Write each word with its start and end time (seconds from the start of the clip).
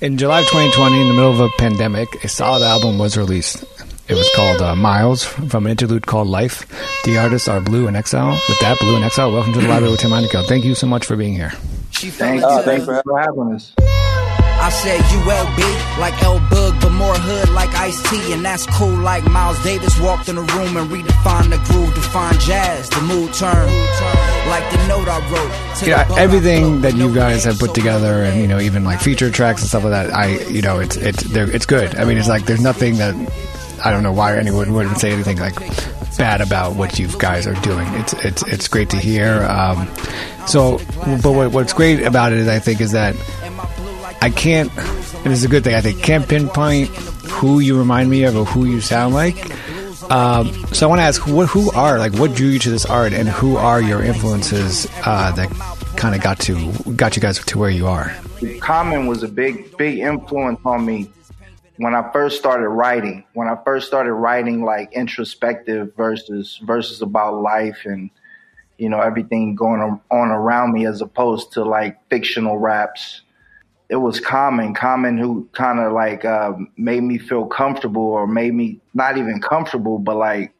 In 0.00 0.18
July 0.18 0.40
of 0.40 0.46
2020, 0.48 1.00
in 1.00 1.08
the 1.08 1.14
middle 1.14 1.30
of 1.32 1.40
a 1.40 1.48
pandemic, 1.56 2.22
a 2.22 2.28
solid 2.28 2.62
album 2.62 2.98
was 2.98 3.16
released. 3.16 3.64
It 4.08 4.14
was 4.14 4.30
called 4.36 4.60
uh, 4.60 4.76
Miles 4.76 5.24
from 5.24 5.64
an 5.64 5.70
interlude 5.70 6.06
called 6.06 6.28
Life. 6.28 6.66
The 7.04 7.16
artists 7.16 7.48
are 7.48 7.62
Blue 7.62 7.86
and 7.88 7.96
Exile. 7.96 8.38
With 8.48 8.60
that, 8.60 8.78
Blue 8.78 8.94
and 8.94 9.04
Exile, 9.04 9.32
welcome 9.32 9.54
to 9.54 9.60
the 9.60 9.68
library 9.68 9.92
with 9.92 10.00
Tim 10.00 10.10
Heineke. 10.10 10.46
Thank 10.46 10.66
you 10.66 10.74
so 10.74 10.86
much 10.86 11.06
for 11.06 11.16
being 11.16 11.34
here. 11.34 11.50
Thank 11.92 12.42
you. 12.42 12.62
Thanks 12.62 12.84
for 12.84 13.18
having 13.18 13.54
us. 13.54 13.72
I 14.58 14.70
said 14.70 15.00
ULB 15.00 15.98
like 15.98 16.20
L 16.22 16.40
Bug, 16.50 16.80
but 16.80 16.90
more 16.90 17.14
hood 17.14 17.50
like 17.50 17.74
Ice 17.74 18.00
T, 18.10 18.32
and 18.32 18.44
that's 18.44 18.66
cool. 18.66 18.96
Like 18.96 19.24
Miles 19.30 19.62
Davis 19.62 19.98
walked 20.00 20.28
in 20.28 20.36
the 20.36 20.42
room 20.42 20.76
and 20.76 20.90
redefined 20.90 21.50
the 21.50 21.58
groove, 21.72 21.94
defined 21.94 22.40
jazz, 22.40 22.88
the 22.90 23.00
mood 23.02 23.32
turn. 23.34 23.66
Like 24.48 24.70
the 24.72 24.86
note 24.88 25.08
I 25.08 25.18
wrote. 25.30 25.86
Yeah, 25.86 26.06
everything 26.18 26.80
that 26.80 26.94
you 26.94 27.14
guys 27.14 27.44
have 27.44 27.58
put 27.58 27.74
together, 27.74 28.22
and 28.22 28.40
you 28.40 28.46
know, 28.46 28.58
even 28.60 28.84
like 28.84 29.00
feature 29.00 29.30
tracks 29.30 29.60
and 29.60 29.68
stuff 29.68 29.84
like 29.84 29.92
that. 29.92 30.14
I, 30.14 30.38
you 30.48 30.62
know, 30.62 30.78
it's 30.78 30.96
it's 30.96 31.24
it's 31.24 31.66
good. 31.66 31.94
I 31.96 32.04
mean, 32.04 32.16
it's 32.16 32.28
like 32.28 32.46
there's 32.46 32.62
nothing 32.62 32.96
that 32.96 33.14
I 33.84 33.90
don't 33.90 34.02
know 34.02 34.12
why 34.12 34.36
anyone 34.36 34.72
would 34.72 34.96
say 34.96 35.12
anything 35.12 35.38
like 35.38 35.54
bad 36.16 36.40
about 36.40 36.76
what 36.76 36.98
you 36.98 37.08
guys 37.18 37.46
are 37.46 37.54
doing. 37.60 37.86
It's 37.94 38.12
it's 38.24 38.42
it's 38.44 38.68
great 38.68 38.90
to 38.90 38.96
hear. 38.96 39.42
Um, 39.44 39.88
so, 40.46 40.78
but 41.22 41.32
what, 41.32 41.52
what's 41.52 41.72
great 41.72 42.02
about 42.02 42.32
it, 42.32 42.48
I 42.48 42.58
think, 42.58 42.80
is 42.80 42.92
that 42.92 43.14
I 44.20 44.30
can't, 44.30 44.70
and 44.76 45.32
it's 45.32 45.44
a 45.44 45.48
good 45.48 45.64
thing. 45.64 45.74
I 45.74 45.80
think 45.80 46.02
can't 46.02 46.28
pinpoint 46.28 46.88
who 46.88 47.60
you 47.60 47.78
remind 47.78 48.10
me 48.10 48.24
of 48.24 48.36
or 48.36 48.44
who 48.44 48.64
you 48.64 48.80
sound 48.80 49.14
like. 49.14 49.36
Um, 50.10 50.52
so 50.72 50.86
I 50.86 50.88
want 50.88 51.00
to 51.00 51.04
ask, 51.04 51.26
what, 51.26 51.48
who 51.48 51.70
are 51.72 51.98
like, 51.98 52.14
what 52.14 52.34
drew 52.34 52.48
you 52.48 52.58
to 52.60 52.70
this 52.70 52.86
art, 52.86 53.12
and 53.12 53.28
who 53.28 53.56
are 53.56 53.80
your 53.80 54.02
influences 54.02 54.86
uh, 55.04 55.32
that 55.32 55.50
kind 55.96 56.14
of 56.14 56.22
got 56.22 56.38
to 56.40 56.72
got 56.94 57.16
you 57.16 57.22
guys 57.22 57.38
to 57.38 57.58
where 57.58 57.70
you 57.70 57.86
are? 57.86 58.14
Common 58.60 59.06
was 59.06 59.22
a 59.22 59.28
big, 59.28 59.76
big 59.76 59.98
influence 59.98 60.60
on 60.64 60.84
me 60.84 61.10
when 61.78 61.94
I 61.94 62.10
first 62.12 62.38
started 62.38 62.68
writing. 62.68 63.24
When 63.34 63.48
I 63.48 63.56
first 63.64 63.86
started 63.86 64.12
writing 64.12 64.62
like 64.62 64.92
introspective 64.92 65.94
verses, 65.96 66.60
verses 66.62 67.02
about 67.02 67.40
life 67.42 67.82
and 67.84 68.10
you 68.78 68.88
know 68.88 69.00
everything 69.00 69.54
going 69.54 69.80
on 69.80 70.28
around 70.28 70.72
me, 70.72 70.86
as 70.86 71.00
opposed 71.00 71.52
to 71.52 71.64
like 71.64 71.98
fictional 72.08 72.58
raps. 72.58 73.22
It 73.88 73.96
was 73.96 74.18
Common, 74.18 74.74
Common 74.74 75.16
who 75.16 75.48
kind 75.52 75.78
of 75.78 75.92
like 75.92 76.24
uh, 76.24 76.54
made 76.76 77.02
me 77.02 77.18
feel 77.18 77.46
comfortable, 77.46 78.02
or 78.02 78.26
made 78.26 78.52
me 78.52 78.80
not 78.94 79.16
even 79.16 79.40
comfortable, 79.40 79.98
but 79.98 80.16
like 80.16 80.52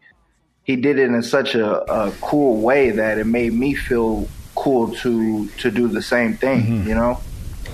he 0.62 0.76
did 0.76 0.98
it 0.98 1.10
in 1.10 1.22
such 1.22 1.54
a, 1.54 1.92
a 1.92 2.12
cool 2.20 2.60
way 2.60 2.91
that 2.91 3.19
it 3.19 3.26
made 3.26 3.53
me 3.53 3.75
feel 3.75 4.28
cool 4.54 4.92
to 4.97 5.48
to 5.48 5.70
do 5.70 5.88
the 5.88 6.03
same 6.03 6.36
thing. 6.36 6.86
You 6.86 6.94
know. 6.94 7.20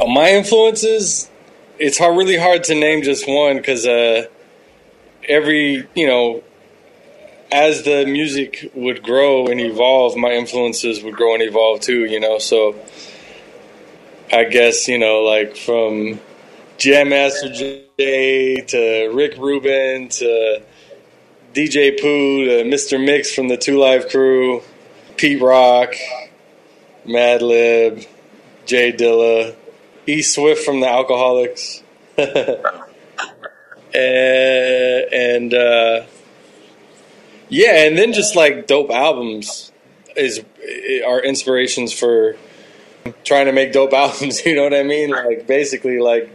Uh, 0.01 0.07
my 0.07 0.31
influences, 0.31 1.31
it's 1.79 1.99
hard, 1.99 2.17
really 2.17 2.39
hard 2.39 2.65
to 2.65 2.75
name 2.75 3.03
just 3.03 3.29
one 3.29 3.57
because 3.57 3.87
uh, 3.87 4.27
every 5.29 5.87
you 5.95 6.07
know, 6.07 6.43
as 7.51 7.83
the 7.83 8.05
music 8.07 8.71
would 8.75 9.03
grow 9.03 9.47
and 9.47 9.61
evolve, 9.61 10.17
my 10.17 10.33
influences 10.33 11.03
would 11.03 11.15
grow 11.15 11.35
and 11.35 11.43
evolve 11.43 11.81
too. 11.81 12.05
You 12.05 12.21
know, 12.21 12.39
so 12.39 12.75
I 14.33 14.45
guess 14.45 14.89
you 14.89 14.99
know, 14.99 15.23
like 15.23 15.57
from 15.57 16.21
Jam 16.79 17.11
Master 17.11 17.53
Jay 17.53 18.65
to 18.69 19.11
Rick 19.13 19.37
Rubin 19.39 20.09
to 20.09 20.63
DJ 21.53 22.01
Pooh 22.01 22.45
to 22.47 22.65
Mr. 22.65 22.99
Mixx 22.99 23.35
from 23.35 23.49
the 23.49 23.57
Two 23.57 23.79
Live 23.79 24.09
Crew, 24.09 24.63
Pete 25.17 25.41
Rock, 25.41 25.95
Madlib, 27.07 28.07
J 28.67 28.93
Dilla. 28.93 29.55
E 30.07 30.21
Swift 30.23 30.65
from 30.65 30.81
the 30.81 30.87
Alkaholiks, 30.87 31.83
and, 33.95 35.13
and 35.13 35.55
uh, 35.55 36.05
yeah, 37.49 37.85
and 37.87 37.97
then 37.97 38.13
just 38.13 38.35
like 38.35 38.67
dope 38.67 38.91
albums 38.91 39.71
is 40.17 40.45
are 41.07 41.21
inspirations 41.21 41.93
for 41.93 42.37
trying 43.25 43.47
to 43.47 43.53
make 43.53 43.73
dope 43.73 43.93
albums. 44.05 44.45
You 44.45 44.55
know 44.55 44.65
what 44.65 44.75
I 44.75 44.83
mean? 44.83 45.11
Like 45.11 45.47
basically 45.47 45.99
like 45.99 46.31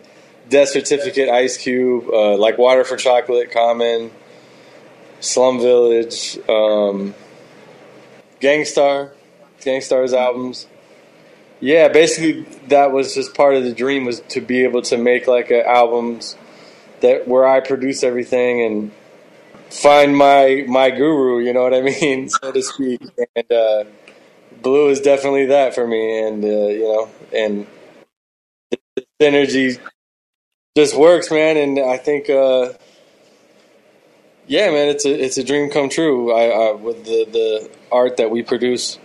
Death 0.50 0.70
Certificate, 0.70 1.30
Ice 1.30 1.58
Cube, 1.58 2.10
uh, 2.12 2.38
like 2.38 2.58
Water 2.58 2.84
for 2.84 2.98
Chocolate, 2.98 3.52
Common, 3.52 4.12
Slum 5.20 5.60
Village, 5.60 6.38
um, 6.48 7.14
Gang 8.40 8.66
Starr, 8.66 9.12
Gangstar's 9.62 10.14
albums 10.14 10.68
yeah 11.60 11.88
basically 11.88 12.44
that 12.68 12.92
was 12.92 13.16
just 13.16 13.34
part 13.34 13.56
of 13.56 13.64
the 13.64 13.74
dream 13.74 14.06
was 14.06 14.20
to 14.22 14.42
be 14.42 14.64
able 14.64 14.82
to 14.82 14.98
make 14.98 15.28
like 15.28 15.50
a 15.50 15.68
albums 15.68 16.36
that 17.02 17.28
where 17.28 17.48
i 17.48 17.60
produce 17.60 18.04
everything 18.04 18.62
and 18.62 18.92
find 19.72 20.16
my 20.16 20.64
my 20.68 20.90
guru 20.92 21.40
you 21.40 21.54
know 21.54 21.64
what 21.64 21.74
i 21.74 21.82
mean 21.82 22.30
so 22.42 22.52
to 22.52 22.62
speak 22.62 23.02
and 23.36 23.52
uh 23.52 23.84
blue 24.68 24.90
is 24.90 25.02
definitely 25.02 25.48
that 25.48 25.76
for 25.76 25.88
me 25.88 26.28
and 26.28 26.44
uh 26.46 26.48
you 26.48 26.84
know 26.84 27.10
and 27.34 27.68
the 28.98 29.06
synergy 29.22 29.80
just 30.78 30.96
works 30.98 31.32
man 31.32 31.58
and 31.58 31.80
i 31.80 31.98
think 31.98 32.30
uh 32.30 32.74
yeah 34.48 34.72
man 34.72 34.90
it's 34.90 35.06
a 35.06 35.24
it's 35.26 35.38
a 35.38 35.44
dream 35.44 35.70
come 35.72 35.90
true. 35.90 36.34
I, 36.34 36.46
I 36.70 36.74
with 36.74 37.06
the 37.06 37.26
the 37.32 37.72
art 37.92 38.18
that 38.18 38.32
we 38.32 38.44
produce 38.44 39.00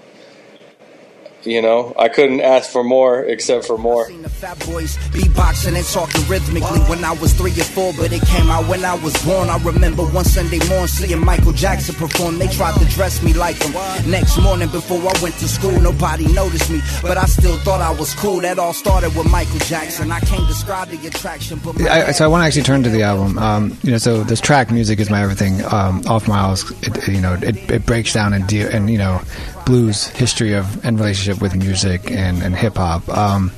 you 1.47 1.63
know, 1.63 1.95
I 1.99 2.09
couldn't 2.09 2.41
ask 2.41 2.71
for 2.71 2.85
more 2.85 3.21
except 3.23 3.67
for 3.67 3.79
more. 3.79 4.07
Seen 4.07 4.23
the 4.23 4.29
fat 4.29 4.59
boys 4.67 4.97
beatboxing 5.13 5.77
and 5.77 5.87
talking 5.87 6.23
rhythmically 6.29 6.81
when 6.91 7.05
I 7.05 7.13
was 7.13 7.33
three 7.33 7.53
or 7.53 7.65
four, 7.65 7.93
but 7.97 8.13
it 8.13 8.23
came 8.23 8.51
out 8.51 8.69
when 8.69 8.85
I 8.85 8.95
was 8.95 9.15
born. 9.25 9.49
I 9.49 9.59
remember 9.59 10.05
one 10.05 10.25
Sunday 10.25 10.59
morning 10.69 10.87
seeing 10.87 11.25
Michael 11.25 11.53
Jackson 11.53 11.95
perform. 11.95 12.39
They 12.39 12.49
tried 12.49 12.75
to 12.79 12.85
dress 12.87 13.23
me 13.23 13.33
like 13.33 13.57
him. 13.63 13.73
Next 14.11 14.39
morning 14.39 14.69
before 14.69 14.99
I 14.99 15.15
went 15.23 15.35
to 15.37 15.49
school, 15.49 15.81
nobody 15.81 16.33
noticed 16.33 16.71
me, 16.71 16.81
but 17.03 17.17
I 17.17 17.25
still 17.25 17.57
thought 17.59 17.81
I 17.81 17.93
was 17.93 18.15
cool. 18.15 18.41
That 18.41 18.59
all 18.59 18.73
started 18.73 19.15
with 19.17 19.31
Michael 19.31 19.59
Jackson. 19.61 20.11
I 20.13 20.21
can't 20.21 20.47
describe 20.49 20.89
the 20.89 21.07
attraction, 21.07 21.61
but 21.65 21.79
my 21.79 21.89
I, 21.89 22.13
so 22.13 22.25
I 22.25 22.29
want 22.29 22.43
to 22.43 22.47
actually 22.47 22.63
turn 22.63 22.83
to 22.83 22.91
the 22.91 23.03
album. 23.03 23.39
Um, 23.39 23.79
you 23.83 23.93
know, 23.93 23.99
so 23.99 24.23
this 24.25 24.41
track 24.41 24.71
music 24.71 25.01
is 25.01 25.11
my 25.11 25.23
everything. 25.23 25.65
Um, 25.73 26.03
Off 26.07 26.29
Miles, 26.29 26.71
it, 26.83 27.09
you 27.09 27.21
know, 27.21 27.35
it, 27.35 27.71
it 27.71 27.87
breaks 27.87 28.13
down 28.13 28.33
and 28.33 28.47
de- 28.47 28.71
and 28.71 28.91
you 28.91 28.99
know, 28.99 29.21
blues 29.65 30.07
history 30.09 30.55
of 30.55 30.85
and 30.85 30.99
relationship 30.99 31.41
with 31.43 31.55
music 31.55 32.11
and 32.11 32.43
and 32.43 32.55
hip 32.55 32.77
hop. 32.77 33.09
Um, 33.09 33.51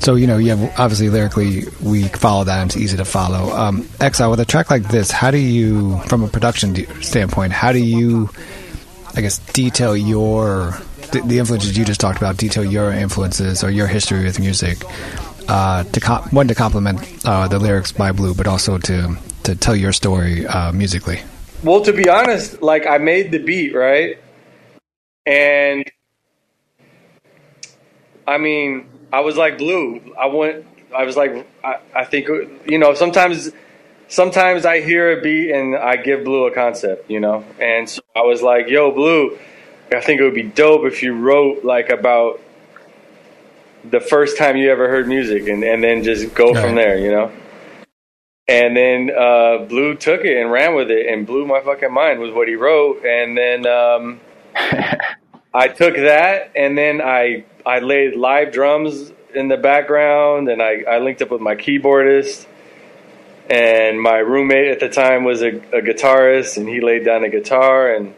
so 0.00 0.14
you 0.14 0.26
know, 0.26 0.38
you 0.38 0.50
have 0.56 0.80
obviously 0.80 1.10
lyrically 1.10 1.64
we 1.82 2.04
follow 2.08 2.44
that 2.44 2.60
and 2.60 2.70
it's 2.70 2.76
easy 2.76 2.96
to 2.96 3.04
follow. 3.04 3.54
Um, 3.54 3.88
Exile 4.00 4.30
with 4.30 4.40
a 4.40 4.44
track 4.44 4.70
like 4.70 4.84
this, 4.84 5.10
how 5.10 5.30
do 5.30 5.38
you, 5.38 5.98
from 6.08 6.24
a 6.24 6.28
production 6.28 6.74
standpoint, 7.02 7.52
how 7.52 7.72
do 7.72 7.78
you, 7.78 8.30
I 9.14 9.20
guess, 9.20 9.38
detail 9.52 9.94
your 9.96 10.78
the, 11.12 11.20
the 11.20 11.38
influences 11.38 11.76
you 11.76 11.84
just 11.84 12.00
talked 12.00 12.18
about, 12.18 12.36
detail 12.38 12.64
your 12.64 12.92
influences 12.92 13.62
or 13.62 13.70
your 13.70 13.86
history 13.86 14.24
with 14.24 14.40
music 14.40 14.78
uh, 15.48 15.84
to 15.84 16.00
one 16.30 16.48
to 16.48 16.54
complement 16.54 17.00
uh, 17.26 17.48
the 17.48 17.58
lyrics 17.58 17.92
by 17.92 18.12
Blue, 18.12 18.34
but 18.34 18.46
also 18.46 18.78
to 18.78 19.16
to 19.42 19.54
tell 19.54 19.76
your 19.76 19.92
story 19.92 20.46
uh, 20.46 20.72
musically. 20.72 21.20
Well, 21.62 21.82
to 21.82 21.92
be 21.92 22.08
honest, 22.08 22.62
like 22.62 22.86
I 22.86 22.98
made 22.98 23.32
the 23.32 23.38
beat, 23.38 23.74
right? 23.74 24.18
And 25.26 25.90
I 28.26 28.38
mean, 28.38 28.88
I 29.12 29.20
was 29.20 29.36
like 29.36 29.58
Blue. 29.58 30.14
I 30.18 30.26
went. 30.26 30.66
I 30.96 31.04
was 31.04 31.16
like, 31.16 31.46
I, 31.62 31.78
I 31.94 32.04
think 32.04 32.28
you 32.66 32.78
know. 32.78 32.94
Sometimes, 32.94 33.50
sometimes 34.08 34.64
I 34.64 34.80
hear 34.80 35.18
a 35.18 35.20
beat 35.20 35.52
and 35.52 35.76
I 35.76 35.96
give 35.96 36.24
Blue 36.24 36.46
a 36.46 36.54
concept, 36.54 37.10
you 37.10 37.20
know. 37.20 37.44
And 37.60 37.88
so 37.88 38.02
I 38.16 38.22
was 38.22 38.42
like, 38.42 38.68
Yo, 38.68 38.90
Blue, 38.90 39.38
I 39.92 40.00
think 40.00 40.20
it 40.20 40.24
would 40.24 40.34
be 40.34 40.42
dope 40.42 40.84
if 40.84 41.02
you 41.02 41.14
wrote 41.14 41.64
like 41.64 41.90
about 41.90 42.40
the 43.84 44.00
first 44.00 44.36
time 44.36 44.56
you 44.56 44.70
ever 44.70 44.88
heard 44.88 45.08
music, 45.08 45.48
and 45.48 45.64
and 45.64 45.82
then 45.82 46.02
just 46.02 46.34
go 46.34 46.52
right. 46.52 46.64
from 46.64 46.74
there, 46.74 46.98
you 46.98 47.10
know. 47.10 47.32
And 48.48 48.76
then 48.76 49.10
uh, 49.16 49.58
Blue 49.58 49.94
took 49.94 50.24
it 50.24 50.36
and 50.36 50.50
ran 50.50 50.74
with 50.74 50.90
it 50.90 51.06
and 51.06 51.24
blew 51.24 51.46
my 51.46 51.60
fucking 51.60 51.92
mind 51.92 52.18
with 52.18 52.34
what 52.34 52.48
he 52.48 52.56
wrote. 52.56 53.04
And 53.04 53.38
then 53.38 53.64
um, 53.64 54.20
I 55.54 55.68
took 55.68 55.96
that 55.96 56.52
and 56.54 56.76
then 56.78 57.00
I 57.00 57.44
I 57.66 57.80
laid 57.80 58.16
live 58.16 58.52
drums 58.52 59.12
in 59.34 59.48
the 59.48 59.56
background 59.56 60.48
and 60.48 60.62
I, 60.62 60.82
I 60.88 60.98
linked 60.98 61.22
up 61.22 61.30
with 61.30 61.40
my 61.40 61.54
keyboardist. 61.54 62.46
And 63.48 64.00
my 64.00 64.18
roommate 64.18 64.68
at 64.68 64.78
the 64.78 64.88
time 64.88 65.24
was 65.24 65.42
a, 65.42 65.48
a 65.48 65.82
guitarist 65.82 66.56
and 66.56 66.68
he 66.68 66.80
laid 66.80 67.04
down 67.04 67.24
a 67.24 67.28
guitar 67.28 67.92
and 67.92 68.14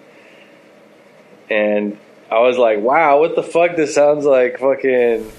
and 1.49 1.99
I 2.31 2.39
was 2.41 2.57
like, 2.57 2.81
wow, 2.81 3.21
what 3.21 3.35
the 3.35 3.43
fuck? 3.43 3.77
This 3.77 3.95
sounds 3.95 4.25
like 4.25 4.59
fucking 4.59 5.31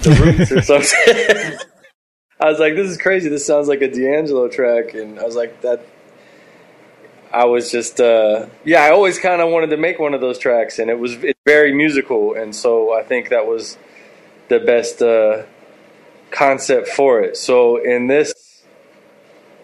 the 0.00 0.10
roots 0.10 0.52
or 0.52 0.62
something. 0.62 1.58
I 2.40 2.50
was 2.50 2.58
like, 2.58 2.76
this 2.76 2.88
is 2.88 2.96
crazy. 2.96 3.28
This 3.28 3.44
sounds 3.44 3.68
like 3.68 3.82
a 3.82 3.90
D'Angelo 3.90 4.48
track. 4.48 4.94
And 4.94 5.18
I 5.18 5.24
was 5.24 5.36
like, 5.36 5.60
that. 5.62 5.84
I 7.32 7.44
was 7.44 7.70
just, 7.70 8.00
uh, 8.00 8.46
yeah, 8.64 8.82
I 8.82 8.90
always 8.90 9.18
kind 9.18 9.42
of 9.42 9.50
wanted 9.50 9.70
to 9.70 9.76
make 9.76 9.98
one 9.98 10.14
of 10.14 10.20
those 10.20 10.38
tracks, 10.38 10.78
and 10.78 10.90
it 10.90 10.98
was 10.98 11.12
it's 11.22 11.38
very 11.44 11.74
musical, 11.74 12.34
and 12.34 12.54
so 12.54 12.92
I 12.92 13.02
think 13.02 13.28
that 13.28 13.46
was 13.46 13.76
the 14.48 14.60
best 14.60 15.02
uh, 15.02 15.42
concept 16.30 16.88
for 16.88 17.20
it. 17.20 17.36
So 17.36 17.76
in 17.76 18.06
this 18.06 18.32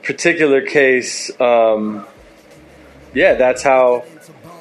particular 0.02 0.61
case, 0.61 1.31
um, 1.40 2.06
yeah, 3.14 3.34
that's 3.34 3.62
how 3.62 4.05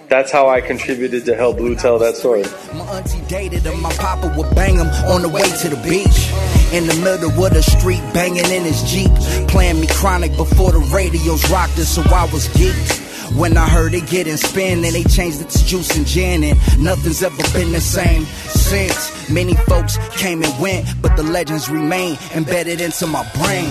that's 0.07 0.31
how 0.31 0.47
I 0.47 0.61
contributed 0.61 1.25
to 1.25 1.35
help 1.35 1.57
Blue 1.57 1.75
tell 1.75 1.99
that 1.99 2.15
story. 2.15 2.43
My 2.73 2.85
auntie 2.97 3.21
dated 3.27 3.63
him, 3.63 3.81
my 3.81 3.91
papa 3.93 4.33
would 4.37 4.53
bang 4.55 4.75
him 4.75 4.87
on 4.87 5.21
the 5.21 5.29
way 5.29 5.43
to 5.43 5.69
the 5.69 5.77
beach. 5.83 6.62
In 6.73 6.87
the 6.87 6.95
middle 6.95 7.29
of 7.29 7.53
the 7.53 7.61
street, 7.61 8.01
banging 8.15 8.49
in 8.49 8.63
his 8.63 8.81
Jeep. 8.81 9.11
Playing 9.47 9.79
me 9.79 9.85
chronic 9.85 10.35
before 10.35 10.71
the 10.71 10.79
radios 10.79 11.47
rocked 11.51 11.77
us, 11.77 11.89
so 11.89 12.01
I 12.01 12.25
was 12.33 12.47
geeked. 12.47 13.02
When 13.35 13.57
I 13.57 13.67
heard 13.67 13.93
it 13.93 14.07
getting 14.07 14.37
spin 14.37 14.83
and 14.85 14.93
they 14.93 15.03
changed 15.03 15.41
it 15.41 15.49
to 15.49 15.65
juice 15.65 15.95
and 15.97 16.05
gin 16.05 16.43
and 16.43 16.83
nothing's 16.83 17.23
ever 17.23 17.35
been 17.53 17.71
the 17.71 17.81
same 17.81 18.25
since. 18.25 19.29
Many 19.29 19.55
folks 19.55 19.97
came 20.17 20.43
and 20.43 20.61
went, 20.61 20.85
but 21.01 21.15
the 21.15 21.23
legends 21.23 21.69
remain 21.69 22.17
embedded 22.35 22.81
into 22.81 23.07
my 23.07 23.23
brain. 23.35 23.69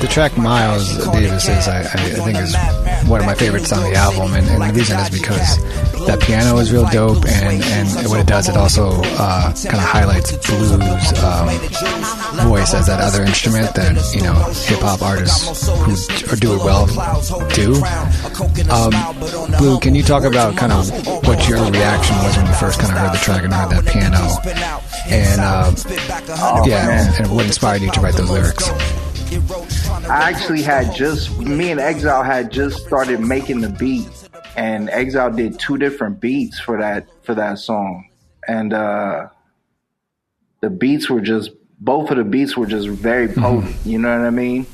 The 0.00 0.08
track 0.08 0.36
Miles 0.36 0.96
Davis 1.08 1.48
is, 1.48 1.68
I, 1.68 1.80
I 1.80 1.84
think, 1.84 2.38
is 2.38 2.54
one 3.08 3.20
of 3.20 3.26
my 3.26 3.34
favorites 3.34 3.72
on 3.72 3.82
the 3.82 3.96
album, 3.96 4.34
and, 4.34 4.46
and 4.48 4.62
the 4.62 4.78
reason 4.78 4.98
is 4.98 5.10
because 5.10 5.58
that 6.06 6.20
piano 6.20 6.58
is 6.58 6.72
real 6.72 6.88
dope, 6.90 7.24
and, 7.26 7.62
and 7.62 8.08
what 8.08 8.20
it 8.20 8.26
does, 8.26 8.48
it 8.48 8.56
also 8.56 8.90
uh, 9.18 9.52
kind 9.54 9.76
of 9.76 9.88
highlights 9.88 10.32
blues 10.46 10.72
um, 11.22 11.48
voice 12.48 12.74
as 12.74 12.86
that 12.86 13.00
other 13.00 13.22
instrument 13.22 13.74
that 13.74 13.94
you 14.14 14.22
know 14.22 14.34
hip 14.66 14.80
hop 14.80 15.02
artists 15.02 15.68
who 16.28 16.36
do 16.36 16.54
it 16.54 16.64
well 16.64 16.86
do. 17.54 17.74
Um, 18.70 18.83
Blue, 19.58 19.78
can 19.80 19.94
you 19.94 20.02
talk 20.02 20.24
about 20.24 20.56
kind 20.56 20.72
of 20.72 20.90
what 21.26 21.48
your 21.48 21.58
reaction 21.70 22.16
was 22.18 22.36
when 22.36 22.46
you 22.46 22.54
first 22.54 22.80
kind 22.80 22.92
of 22.92 22.98
heard 22.98 23.12
the 23.12 23.18
track 23.18 23.44
and 23.44 23.52
heard 23.52 23.70
that 23.70 23.86
piano, 23.86 24.40
and 25.08 25.40
uh, 25.40 25.72
oh, 26.40 26.66
yeah, 26.66 27.06
and, 27.06 27.24
and 27.26 27.34
what 27.34 27.46
inspired 27.46 27.82
you 27.82 27.90
to 27.92 28.00
write 28.00 28.14
those 28.14 28.30
lyrics? 28.30 28.68
I 30.08 30.30
actually 30.30 30.62
had 30.62 30.94
just 30.94 31.38
me 31.38 31.70
and 31.70 31.80
Exile 31.80 32.22
had 32.22 32.50
just 32.50 32.86
started 32.86 33.20
making 33.20 33.60
the 33.60 33.70
beat 33.70 34.08
and 34.56 34.90
Exile 34.90 35.32
did 35.32 35.58
two 35.58 35.78
different 35.78 36.20
beats 36.20 36.60
for 36.60 36.78
that 36.78 37.06
for 37.22 37.34
that 37.34 37.58
song, 37.58 38.08
and 38.46 38.72
uh, 38.72 39.28
the 40.60 40.70
beats 40.70 41.10
were 41.10 41.20
just 41.20 41.50
both 41.80 42.10
of 42.10 42.16
the 42.16 42.24
beats 42.24 42.56
were 42.56 42.66
just 42.66 42.88
very 42.88 43.28
mm-hmm. 43.28 43.42
potent. 43.42 43.74
Mm-hmm. 43.74 43.88
You 43.88 43.98
know 43.98 44.18
what 44.18 44.26
I 44.26 44.30
mean? 44.30 44.66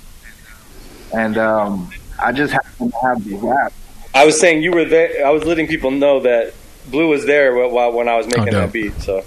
And 1.12 1.38
um, 1.38 1.90
I 2.18 2.32
just 2.32 2.52
happened 2.52 2.92
to 2.92 2.98
have 2.98 3.24
the 3.24 3.36
rap. 3.36 3.72
I 4.14 4.24
was 4.24 4.38
saying 4.40 4.62
you 4.62 4.72
were 4.72 4.84
there. 4.84 5.26
I 5.26 5.30
was 5.30 5.44
letting 5.44 5.66
people 5.66 5.90
know 5.90 6.20
that 6.20 6.54
Blue 6.90 7.08
was 7.08 7.26
there 7.26 7.68
while 7.68 7.92
when 7.92 8.08
I 8.08 8.16
was 8.16 8.26
making 8.26 8.54
oh, 8.54 8.60
that 8.60 8.72
beat. 8.72 8.94
So 9.00 9.24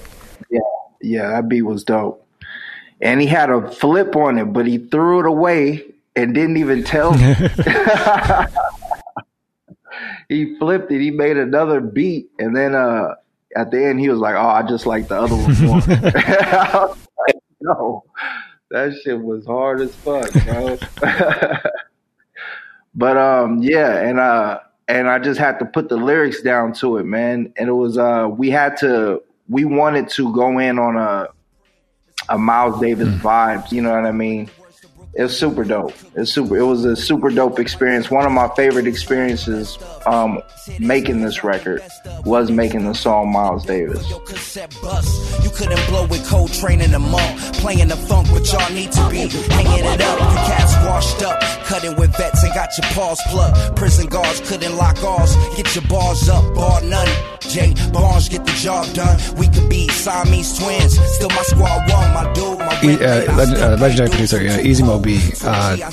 yeah, 0.49 0.59
yeah, 1.01 1.29
that 1.29 1.47
beat 1.47 1.61
was 1.61 1.83
dope. 1.83 2.25
And 3.01 3.21
he 3.21 3.27
had 3.27 3.49
a 3.49 3.69
flip 3.71 4.15
on 4.15 4.37
it, 4.37 4.45
but 4.45 4.65
he 4.65 4.77
threw 4.77 5.19
it 5.19 5.25
away 5.25 5.83
and 6.15 6.33
didn't 6.33 6.57
even 6.57 6.83
tell 6.83 7.13
me. 7.13 7.35
he 10.29 10.57
flipped 10.57 10.91
it. 10.91 11.01
He 11.01 11.11
made 11.11 11.37
another 11.37 11.79
beat, 11.81 12.29
and 12.39 12.55
then 12.55 12.75
uh, 12.75 13.15
at 13.55 13.71
the 13.71 13.83
end 13.83 13.99
he 13.99 14.09
was 14.09 14.19
like, 14.19 14.35
"Oh, 14.35 14.47
I 14.47 14.63
just 14.63 14.85
like 14.85 15.07
the 15.07 15.19
other 15.19 15.35
one 15.35 15.79
like, 17.27 17.35
no, 17.61 18.03
that 18.71 18.93
shit 19.03 19.21
was 19.21 19.45
hard 19.45 19.81
as 19.81 19.95
fuck, 19.95 20.31
bro. 20.45 20.77
but 22.95 23.17
um, 23.17 23.61
yeah, 23.61 23.99
and 23.99 24.19
uh, 24.19 24.59
and 24.87 25.09
I 25.09 25.19
just 25.19 25.39
had 25.39 25.59
to 25.59 25.65
put 25.65 25.89
the 25.89 25.97
lyrics 25.97 26.41
down 26.41 26.73
to 26.73 26.97
it, 26.97 27.05
man. 27.05 27.53
And 27.57 27.69
it 27.69 27.73
was 27.73 27.97
uh, 27.97 28.27
we 28.29 28.49
had 28.49 28.77
to, 28.77 29.21
we 29.49 29.65
wanted 29.65 30.09
to 30.09 30.33
go 30.33 30.59
in 30.59 30.79
on 30.79 30.97
a 30.97 31.29
a 32.29 32.37
Miles 32.37 32.79
Davis 32.79 33.09
mm. 33.09 33.19
vibes. 33.19 33.71
You 33.71 33.81
know 33.81 33.91
what 33.91 34.05
I 34.05 34.11
mean? 34.11 34.49
It 35.15 35.23
was 35.23 35.37
super 35.37 35.63
dope. 35.63 35.93
It's 36.15 36.31
super. 36.33 36.57
It 36.57 36.63
was 36.63 36.85
a 36.85 36.95
super 36.95 37.29
dope 37.29 37.59
experience. 37.59 38.09
One 38.09 38.25
of 38.25 38.31
my 38.31 38.49
favorite 38.55 38.87
experiences 38.87 39.77
um, 40.05 40.41
making 40.79 41.21
this 41.21 41.43
record 41.43 41.81
was 42.25 42.49
making 42.49 42.85
the 42.85 42.93
song 42.95 43.31
Miles 43.31 43.63
Davis. 43.65 44.09
You 44.09 45.49
couldn't 45.51 45.85
blow 45.87 46.05
with 46.07 46.27
Coltrane 46.27 46.81
in 46.81 46.91
the 46.91 46.99
mall, 46.99 47.35
playing 47.61 47.89
the 47.89 47.95
funk, 47.95 48.27
but 48.31 48.51
y'all 48.51 48.71
need 48.73 48.91
to 48.93 49.09
be 49.09 49.27
hanging 49.53 49.85
it 49.85 50.01
up. 50.01 50.17
The 50.19 50.41
cats 50.47 50.73
washed 50.85 51.21
up, 51.23 51.39
cutting 51.65 51.95
with 51.95 52.15
vets 52.17 52.43
and 52.43 52.53
got 52.53 52.69
your 52.77 52.87
paws 52.93 53.19
plugged. 53.27 53.75
Prison 53.75 54.07
guards 54.07 54.39
couldn't 54.49 54.75
lock 54.75 55.01
ours. 55.03 55.35
Get 55.55 55.75
your 55.75 55.85
balls 55.87 56.27
up, 56.29 56.43
bar 56.55 56.81
none. 56.81 57.07
Jay 57.41 57.73
Barnes 57.91 58.29
get 58.29 58.45
the 58.45 58.51
job 58.53 58.91
done. 58.95 59.19
We 59.37 59.47
could 59.47 59.69
be 59.69 59.87
Siamese 59.89 60.57
twins. 60.57 60.97
Still 61.15 61.29
my 61.29 61.43
squad 61.43 61.87
one, 61.91 62.13
my 62.13 62.33
dude, 62.33 62.57
my 62.59 62.79
e- 62.83 62.95
uh, 63.03 63.35
leg- 63.35 63.57
uh, 63.59 63.77
legendary 63.79 64.09
producer, 64.09 64.41
you 64.41 64.49
know, 64.49 64.57
Easy 64.59 64.81
Mo 64.83 64.97
Bee. 65.03 65.19
Uh, 65.43 65.91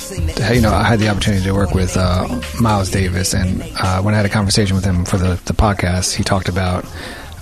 you 0.52 0.60
know, 0.60 0.72
I 0.72 0.84
had 0.84 0.98
the 0.98 1.08
opportunity 1.08 1.44
to 1.44 1.52
work 1.52 1.74
with 1.74 1.96
uh, 1.96 2.40
Miles 2.60 2.90
Davis, 2.90 3.34
and 3.34 3.62
uh, 3.78 4.00
when 4.02 4.14
I 4.14 4.18
had 4.18 4.26
a 4.26 4.30
conversation 4.30 4.76
with 4.76 4.84
him 4.84 5.04
for 5.04 5.18
the, 5.18 5.40
the 5.44 5.52
podcast, 5.52 6.14
he 6.14 6.22
talked 6.24 6.48
about. 6.48 6.86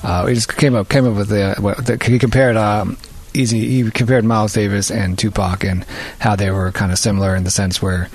Uh, 0.02 0.26
he 0.26 0.34
just 0.34 0.56
came 0.56 0.74
up 0.74 0.88
came 0.88 1.06
up 1.06 1.16
with 1.16 1.28
the, 1.28 1.54
the 1.84 2.04
he 2.04 2.18
compared 2.18 2.56
um, 2.56 2.96
easy 3.34 3.82
he 3.82 3.90
compared 3.90 4.24
Miles 4.24 4.52
Davis 4.52 4.90
and 4.90 5.18
Tupac 5.18 5.64
and 5.64 5.84
how 6.20 6.36
they 6.36 6.50
were 6.50 6.70
kind 6.72 6.92
of 6.92 6.98
similar 6.98 7.34
in 7.34 7.44
the 7.44 7.50
sense 7.50 7.82
where 7.82 8.08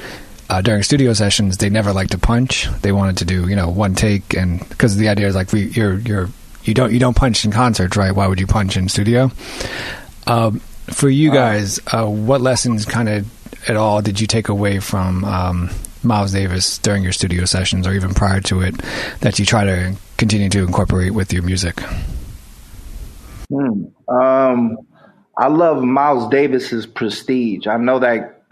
uh, 0.50 0.62
during 0.62 0.84
studio 0.84 1.14
sessions, 1.14 1.58
they 1.58 1.70
never 1.70 1.94
liked 1.94 2.12
to 2.12 2.18
punch. 2.18 2.68
They 2.82 2.92
wanted 2.92 3.18
to 3.18 3.26
do, 3.26 3.48
you 3.48 3.56
know, 3.56 3.70
one 3.70 3.96
take, 3.96 4.34
and 4.36 4.68
because 4.70 4.96
the 4.98 5.10
idea 5.10 5.28
is 5.28 5.36
like 5.36 5.52
we, 5.52 5.64
you're 5.70 5.98
you're 6.00 6.30
you 6.64 6.74
don't 6.74 6.92
you 6.92 7.00
don't 7.00 7.16
punch 7.16 7.44
in 7.46 7.52
concerts, 7.52 7.98
right? 7.98 8.14
Why 8.14 8.28
would 8.28 8.40
you 8.40 8.48
punch 8.48 8.78
in 8.78 8.88
studio? 8.90 9.32
Um, 10.28 10.60
for 10.92 11.10
you 11.10 11.32
guys, 11.32 11.80
uh, 11.88 12.06
what 12.06 12.42
lessons 12.42 12.86
kind 12.86 13.10
of 13.10 13.26
at 13.68 13.76
all 13.76 14.02
did 14.02 14.20
you 14.20 14.28
take 14.28 14.50
away 14.50 14.80
from 14.80 15.24
um, 15.26 15.70
Miles 16.04 16.32
Davis 16.32 16.78
during 16.80 17.04
your 17.04 17.12
studio 17.12 17.46
sessions, 17.46 17.88
or 17.88 17.94
even 17.94 18.14
prior 18.14 18.42
to 18.42 18.62
it, 18.62 18.76
that 19.22 19.40
you 19.40 19.46
try 19.46 19.64
to 19.64 19.96
continue 20.18 20.50
to 20.50 20.60
incorporate 20.60 21.14
with 21.14 21.32
your 21.32 21.44
music? 21.44 21.80
Hmm. 23.50 23.86
Um, 24.08 24.78
I 25.38 25.48
love 25.48 25.84
Miles 25.84 26.30
Davis's 26.30 26.86
prestige. 26.86 27.68
I 27.68 27.78
know 27.78 28.00
that 28.00 28.44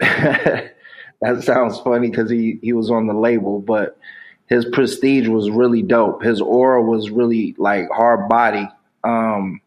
that 1.20 1.42
sounds 1.42 1.78
funny 1.80 2.10
because 2.10 2.30
he 2.30 2.58
he 2.62 2.72
was 2.72 2.90
on 2.90 3.06
the 3.06 3.14
label, 3.14 3.60
but 3.60 3.98
his 4.46 4.64
prestige 4.64 5.28
was 5.28 5.50
really 5.50 5.82
dope. 5.82 6.22
His 6.22 6.40
aura 6.40 6.82
was 6.82 7.10
really 7.10 7.54
like 7.58 7.88
hard 7.90 8.28
body, 8.28 8.68
um, 9.04 9.60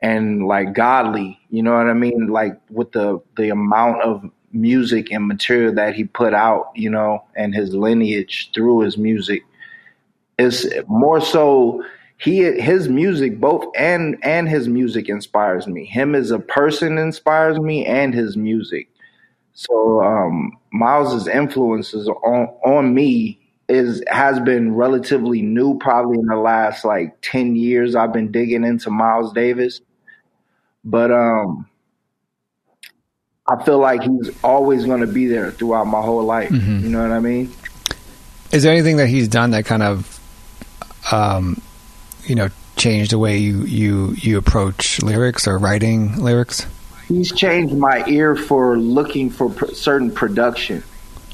and 0.00 0.46
like 0.46 0.72
godly. 0.74 1.38
You 1.50 1.62
know 1.62 1.74
what 1.74 1.88
I 1.88 1.94
mean? 1.94 2.28
Like 2.28 2.60
with 2.70 2.92
the 2.92 3.20
the 3.36 3.50
amount 3.50 4.02
of 4.02 4.30
music 4.54 5.12
and 5.12 5.26
material 5.28 5.74
that 5.74 5.94
he 5.94 6.04
put 6.04 6.34
out, 6.34 6.70
you 6.74 6.90
know, 6.90 7.24
and 7.36 7.54
his 7.54 7.74
lineage 7.74 8.50
through 8.54 8.80
his 8.80 8.96
music 8.96 9.42
is 10.38 10.72
more 10.88 11.20
so 11.20 11.82
he 12.18 12.38
his 12.42 12.88
music 12.88 13.40
both 13.40 13.66
and 13.76 14.16
and 14.22 14.48
his 14.48 14.68
music 14.68 15.08
inspires 15.08 15.66
me. 15.66 15.84
Him 15.84 16.14
as 16.14 16.30
a 16.30 16.38
person 16.38 16.98
inspires 16.98 17.58
me 17.58 17.84
and 17.86 18.14
his 18.14 18.36
music. 18.36 18.88
So 19.54 20.02
um, 20.02 20.56
Miles's 20.72 21.28
influences 21.28 22.08
on 22.08 22.48
on 22.64 22.94
me 22.94 23.40
is 23.68 24.02
has 24.08 24.40
been 24.40 24.74
relatively 24.74 25.42
new. 25.42 25.78
Probably 25.78 26.18
in 26.18 26.26
the 26.26 26.36
last 26.36 26.84
like 26.84 27.16
ten 27.22 27.56
years, 27.56 27.94
I've 27.94 28.12
been 28.12 28.32
digging 28.32 28.64
into 28.64 28.90
Miles 28.90 29.32
Davis. 29.32 29.80
but 30.84 31.10
um, 31.10 31.66
I 33.46 33.62
feel 33.64 33.78
like 33.78 34.02
he's 34.02 34.30
always 34.42 34.86
going 34.86 35.00
to 35.02 35.06
be 35.06 35.26
there 35.26 35.50
throughout 35.50 35.86
my 35.86 36.00
whole 36.00 36.24
life. 36.24 36.50
You 36.50 36.88
know 36.88 37.02
what 37.02 37.10
I 37.12 37.20
mean? 37.20 37.52
Is 38.52 38.62
there 38.62 38.72
anything 38.72 38.96
that 38.96 39.08
he's 39.08 39.28
done 39.28 39.50
that 39.50 39.66
kind 39.66 39.82
of, 39.82 40.20
um, 41.12 41.60
you 42.24 42.34
know, 42.34 42.48
changed 42.76 43.10
the 43.12 43.18
way 43.18 43.36
you 43.38 43.62
you 43.64 44.14
you 44.16 44.38
approach 44.38 45.00
lyrics 45.02 45.46
or 45.46 45.58
writing 45.58 46.16
lyrics? 46.22 46.66
He's 47.08 47.30
changed 47.32 47.74
my 47.76 48.02
ear 48.06 48.34
for 48.34 48.78
looking 48.78 49.28
for 49.28 49.50
pr- 49.50 49.72
certain 49.74 50.10
production. 50.10 50.82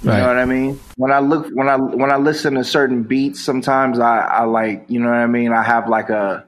You 0.03 0.11
Right. 0.11 0.19
know 0.21 0.27
what 0.27 0.39
I 0.39 0.45
mean? 0.47 0.81
When 0.97 1.13
I 1.13 1.21
look, 1.21 1.49
when 1.53 1.69
I 1.69 1.77
when 1.77 2.11
I 2.11 2.17
listen 2.17 2.55
to 2.55 2.65
certain 2.65 3.03
beats, 3.05 3.39
sometimes 3.39 3.99
I, 4.01 4.19
I 4.21 4.45
like, 4.45 4.85
you 4.89 4.99
know 4.99 5.09
what 5.11 5.17
I 5.19 5.27
mean. 5.27 5.53
I 5.53 5.63
have 5.63 5.89
like 5.89 6.09
a, 6.11 6.45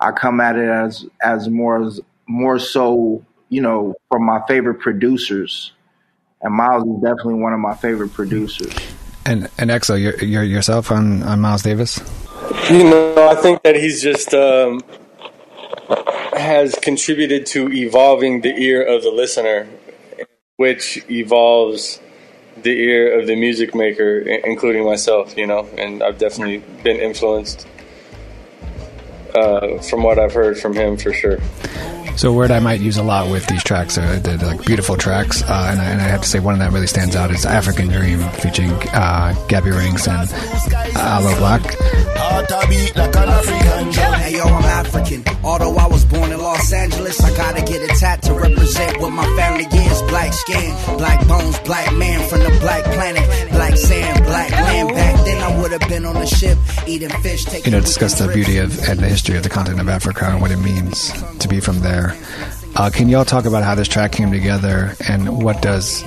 I 0.00 0.10
come 0.10 0.40
at 0.40 0.56
it 0.56 0.68
as 0.68 1.04
as 1.22 1.48
more 1.48 1.82
as 1.84 2.00
more 2.26 2.58
so, 2.58 3.22
you 3.54 3.60
know, 3.60 3.94
from 4.10 4.24
my 4.24 4.42
favorite 4.48 4.80
producers, 4.80 5.72
and 6.42 6.52
Miles 6.52 6.82
is 6.84 7.00
definitely 7.00 7.34
one 7.34 7.52
of 7.52 7.60
my 7.60 7.74
favorite 7.76 8.12
producers. 8.12 8.74
And 9.24 9.48
and 9.58 9.70
Exo, 9.70 9.94
you're, 10.00 10.18
you're 10.24 10.42
yourself 10.42 10.90
on 10.90 11.22
on 11.22 11.40
Miles 11.40 11.62
Davis. 11.62 12.00
You 12.68 12.82
know, 12.82 13.28
I 13.30 13.36
think 13.36 13.62
that 13.62 13.76
he's 13.76 14.02
just 14.02 14.34
um, 14.34 14.82
has 16.36 16.74
contributed 16.74 17.46
to 17.46 17.72
evolving 17.72 18.40
the 18.40 18.56
ear 18.56 18.82
of 18.82 19.04
the 19.04 19.10
listener, 19.10 19.68
which 20.56 21.04
evolves 21.08 22.00
the 22.60 22.72
ear 22.72 23.20
of 23.20 23.28
the 23.28 23.36
music 23.36 23.72
maker, 23.72 24.18
including 24.18 24.84
myself. 24.84 25.38
You 25.38 25.46
know, 25.46 25.68
and 25.78 26.02
I've 26.02 26.18
definitely 26.18 26.58
been 26.82 26.96
influenced 26.96 27.68
uh, 29.32 29.78
from 29.78 30.02
what 30.02 30.18
I've 30.18 30.32
heard 30.32 30.58
from 30.58 30.74
him 30.74 30.96
for 30.96 31.12
sure. 31.12 31.38
So 32.16 32.30
a 32.30 32.32
word 32.32 32.50
I 32.50 32.60
might 32.60 32.80
use 32.80 32.96
a 32.96 33.02
lot 33.02 33.30
with 33.30 33.46
these 33.46 33.62
tracks 33.64 33.98
are 33.98 34.18
the, 34.20 34.36
the, 34.36 34.46
like 34.46 34.64
beautiful 34.64 34.96
tracks, 34.96 35.42
uh, 35.42 35.68
and, 35.70 35.80
I, 35.80 35.84
and 35.84 36.00
I 36.00 36.04
have 36.04 36.22
to 36.22 36.28
say 36.28 36.38
one 36.38 36.58
that 36.60 36.72
really 36.72 36.86
stands 36.86 37.16
out 37.16 37.30
is 37.30 37.44
African 37.44 37.88
Dream 37.88 38.20
featuring 38.30 38.70
uh, 38.92 39.34
Gabby 39.48 39.70
Rings 39.70 40.06
and 40.06 40.30
Aloe 40.96 41.34
Blacc. 41.34 42.23
Hey 44.24 44.36
yo, 44.36 44.44
I'm 44.44 44.64
African. 44.64 45.22
Although 45.44 45.76
I 45.76 45.86
was 45.86 46.04
born 46.04 46.32
in 46.32 46.38
Los 46.38 46.72
Angeles, 46.72 47.20
I 47.20 47.36
gotta 47.36 47.62
get 47.62 47.82
a 47.82 47.94
tat 48.00 48.22
to 48.22 48.34
represent 48.34 49.00
what 49.00 49.10
my 49.10 49.24
family 49.36 49.66
is. 49.66 50.02
Black 50.02 50.32
skin, 50.32 50.74
black 50.98 51.26
bones, 51.28 51.58
black 51.60 51.94
man 51.94 52.28
from 52.28 52.40
the 52.40 52.50
black 52.60 52.84
planet, 52.84 53.50
black 53.50 53.76
sand, 53.76 54.24
black 54.24 54.50
land. 54.50 54.88
Back 54.88 55.24
then 55.24 55.42
I 55.42 55.60
would 55.60 55.72
have 55.72 55.88
been 55.88 56.04
on 56.04 56.16
a 56.16 56.26
ship 56.26 56.58
eating 56.86 57.10
fish. 57.22 57.44
Taking 57.44 57.72
You 57.72 57.78
know, 57.78 57.84
discuss 57.84 58.18
the 58.18 58.28
beauty 58.32 58.58
of 58.58 58.78
and 58.88 58.98
the 58.98 59.08
history 59.08 59.36
of 59.36 59.42
the 59.42 59.50
continent 59.50 59.80
of 59.80 59.88
Africa 59.88 60.24
and 60.24 60.40
what 60.40 60.50
it 60.50 60.58
means 60.58 61.12
to 61.38 61.48
be 61.48 61.60
from 61.60 61.80
there. 61.80 62.16
Uh, 62.76 62.90
can 62.90 63.08
y'all 63.08 63.24
talk 63.24 63.44
about 63.44 63.62
how 63.62 63.74
this 63.76 63.86
track 63.86 64.10
came 64.10 64.32
together 64.32 64.96
and 65.08 65.42
what 65.44 65.62
does 65.62 66.02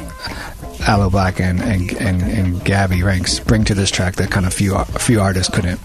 Aloe 0.86 1.10
Blacc 1.10 1.39
and, 1.39 1.62
and, 1.62 1.91
and, 1.93 2.22
and 2.22 2.63
Gabby 2.63 3.03
Ranks 3.03 3.39
bring 3.39 3.63
to 3.65 3.74
this 3.74 3.91
track 3.91 4.15
that 4.15 4.31
kind 4.31 4.46
of 4.46 4.53
few 4.53 4.77
few 5.00 5.19
artists 5.19 5.53
couldn't? 5.53 5.79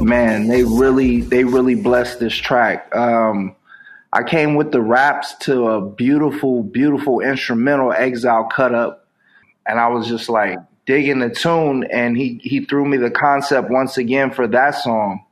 man, 0.00 0.48
they 0.48 0.64
really 0.64 1.20
they 1.20 1.44
really 1.44 1.74
blessed 1.74 2.20
this 2.20 2.34
track. 2.34 2.94
Um, 2.94 3.54
I 4.12 4.22
came 4.22 4.54
with 4.54 4.72
the 4.72 4.80
raps 4.80 5.34
to 5.40 5.68
a 5.68 5.80
beautiful, 5.80 6.62
beautiful 6.62 7.20
instrumental 7.20 7.92
exile 7.92 8.44
cut 8.44 8.74
up, 8.74 9.06
and 9.66 9.80
I 9.80 9.88
was 9.88 10.06
just 10.06 10.28
like 10.28 10.58
digging 10.84 11.20
the 11.20 11.30
tune, 11.30 11.84
and 11.84 12.16
he 12.16 12.40
he 12.42 12.64
threw 12.64 12.84
me 12.84 12.96
the 12.96 13.10
concept 13.10 13.70
once 13.70 13.96
again 13.96 14.30
for 14.30 14.46
that 14.48 14.72
song 14.72 15.24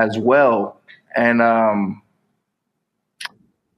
as 0.00 0.18
well, 0.18 0.80
and 1.14 1.42
um, 1.42 2.02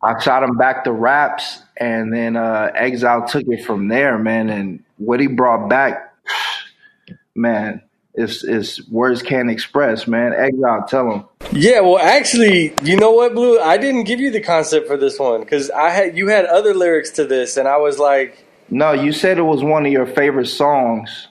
I 0.03 0.19
shot 0.21 0.43
him 0.43 0.57
back 0.57 0.85
the 0.85 0.93
raps, 0.93 1.63
and 1.79 2.13
then 2.13 2.37
uh, 2.37 2.71
Exile 2.75 3.27
took 3.27 3.45
it 3.49 3.65
from 3.65 3.89
there, 3.89 4.19
man, 4.19 4.51
and 4.51 4.85
what 4.99 5.21
he 5.21 5.27
brought 5.29 5.69
back, 5.71 6.15
man. 7.37 7.83
Is, 8.15 8.43
is 8.43 8.89
words 8.91 9.23
can't 9.23 9.49
express, 9.49 10.09
man. 10.09 10.35
Exile, 10.35 10.85
tell 10.89 11.13
him. 11.13 11.25
Yeah, 11.53 11.81
well, 11.81 11.99
actually, 11.99 12.75
you 12.83 12.97
know 12.97 13.13
what, 13.13 13.35
Blue? 13.35 13.61
I 13.61 13.79
didn't 13.79 14.05
give 14.05 14.21
you 14.21 14.33
the 14.33 14.41
concept 14.41 14.89
for 14.89 14.97
this 14.97 15.21
one 15.21 15.41
because 15.43 15.71
I 15.71 15.91
had 15.91 16.17
you 16.19 16.27
had 16.29 16.45
other 16.47 16.75
lyrics 16.75 17.11
to 17.13 17.25
this, 17.25 17.57
and 17.57 17.69
I 17.69 17.77
was 17.77 18.01
like, 18.01 18.45
No, 18.71 18.93
you 18.93 19.13
said 19.13 19.39
it 19.39 19.43
was 19.43 19.63
one 19.63 19.87
of 19.87 19.93
your 19.93 20.07
favorite 20.07 20.47
songs, 20.49 21.29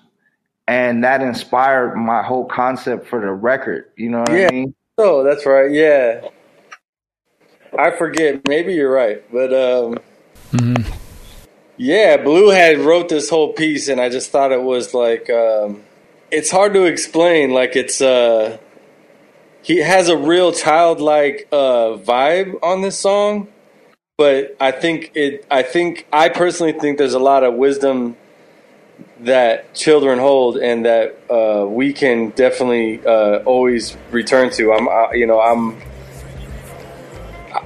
and 0.68 1.04
that 1.04 1.22
inspired 1.22 1.98
my 1.98 2.24
whole 2.24 2.46
concept 2.46 3.08
for 3.08 3.20
the 3.22 3.32
record. 3.32 3.92
You 3.98 4.10
know 4.10 4.20
what 4.22 4.32
Yeah. 4.32 4.48
I 4.48 4.51
mean? 4.51 4.75
"Oh, 4.98 5.24
that's 5.24 5.46
right, 5.46 5.72
yeah." 5.72 6.22
I 7.77 7.92
forget. 7.92 8.48
Maybe 8.48 8.74
you're 8.75 8.92
right, 8.92 9.24
but 9.32 9.54
um, 9.54 9.98
yeah, 11.77 12.18
Blue 12.18 12.50
had 12.50 12.80
wrote 12.80 13.10
this 13.10 13.30
whole 13.30 13.54
piece, 13.54 13.88
and 13.88 14.01
I 14.01 14.10
just 14.10 14.32
thought 14.32 14.51
it 14.51 14.62
was 14.62 14.94
like 14.94 15.30
um, 15.30 15.84
it's 16.32 16.50
hard 16.50 16.74
to 16.74 16.86
explain. 16.86 17.51
Like 17.51 17.75
it's 17.75 18.01
uh, 18.01 18.58
he 19.62 19.77
has 19.77 20.10
a 20.10 20.18
real 20.18 20.51
childlike 20.51 21.48
uh, 21.51 21.98
vibe 21.98 22.58
on 22.63 22.82
this 22.82 22.98
song, 22.98 23.48
but 24.18 24.56
I 24.60 24.72
think 24.72 25.12
it. 25.13 25.46
I 25.51 25.62
think 25.62 26.08
I 26.12 26.30
personally 26.30 26.74
think 26.74 26.98
there's 26.98 27.13
a 27.13 27.20
lot 27.20 27.44
of 27.44 27.54
wisdom 27.54 28.18
that 29.20 29.74
children 29.75 30.18
hold, 30.18 30.58
and 30.58 30.86
that 30.86 31.18
uh, 31.30 31.68
we 31.68 31.94
can 31.94 32.30
definitely 32.32 33.06
uh, 33.06 33.39
always 33.39 33.96
return 34.10 34.50
to. 34.51 34.74
I'm, 34.74 34.88
uh, 34.88 35.12
you 35.12 35.27
know, 35.27 35.39
I'm. 35.39 35.80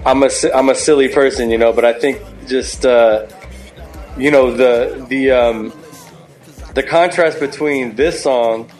I'm 0.05 0.23
a 0.23 0.29
I'm 0.53 0.69
a 0.69 0.75
silly 0.75 1.09
person, 1.09 1.49
you 1.49 1.57
know, 1.57 1.73
but 1.73 1.85
I 1.85 1.93
think 1.93 2.21
just 2.47 2.85
uh, 2.85 3.27
you 4.17 4.31
know 4.31 4.51
the 4.51 5.05
the 5.09 5.31
um, 5.31 5.73
the 6.73 6.83
contrast 6.83 7.39
between 7.39 7.95
this 7.95 8.23
song, 8.23 8.71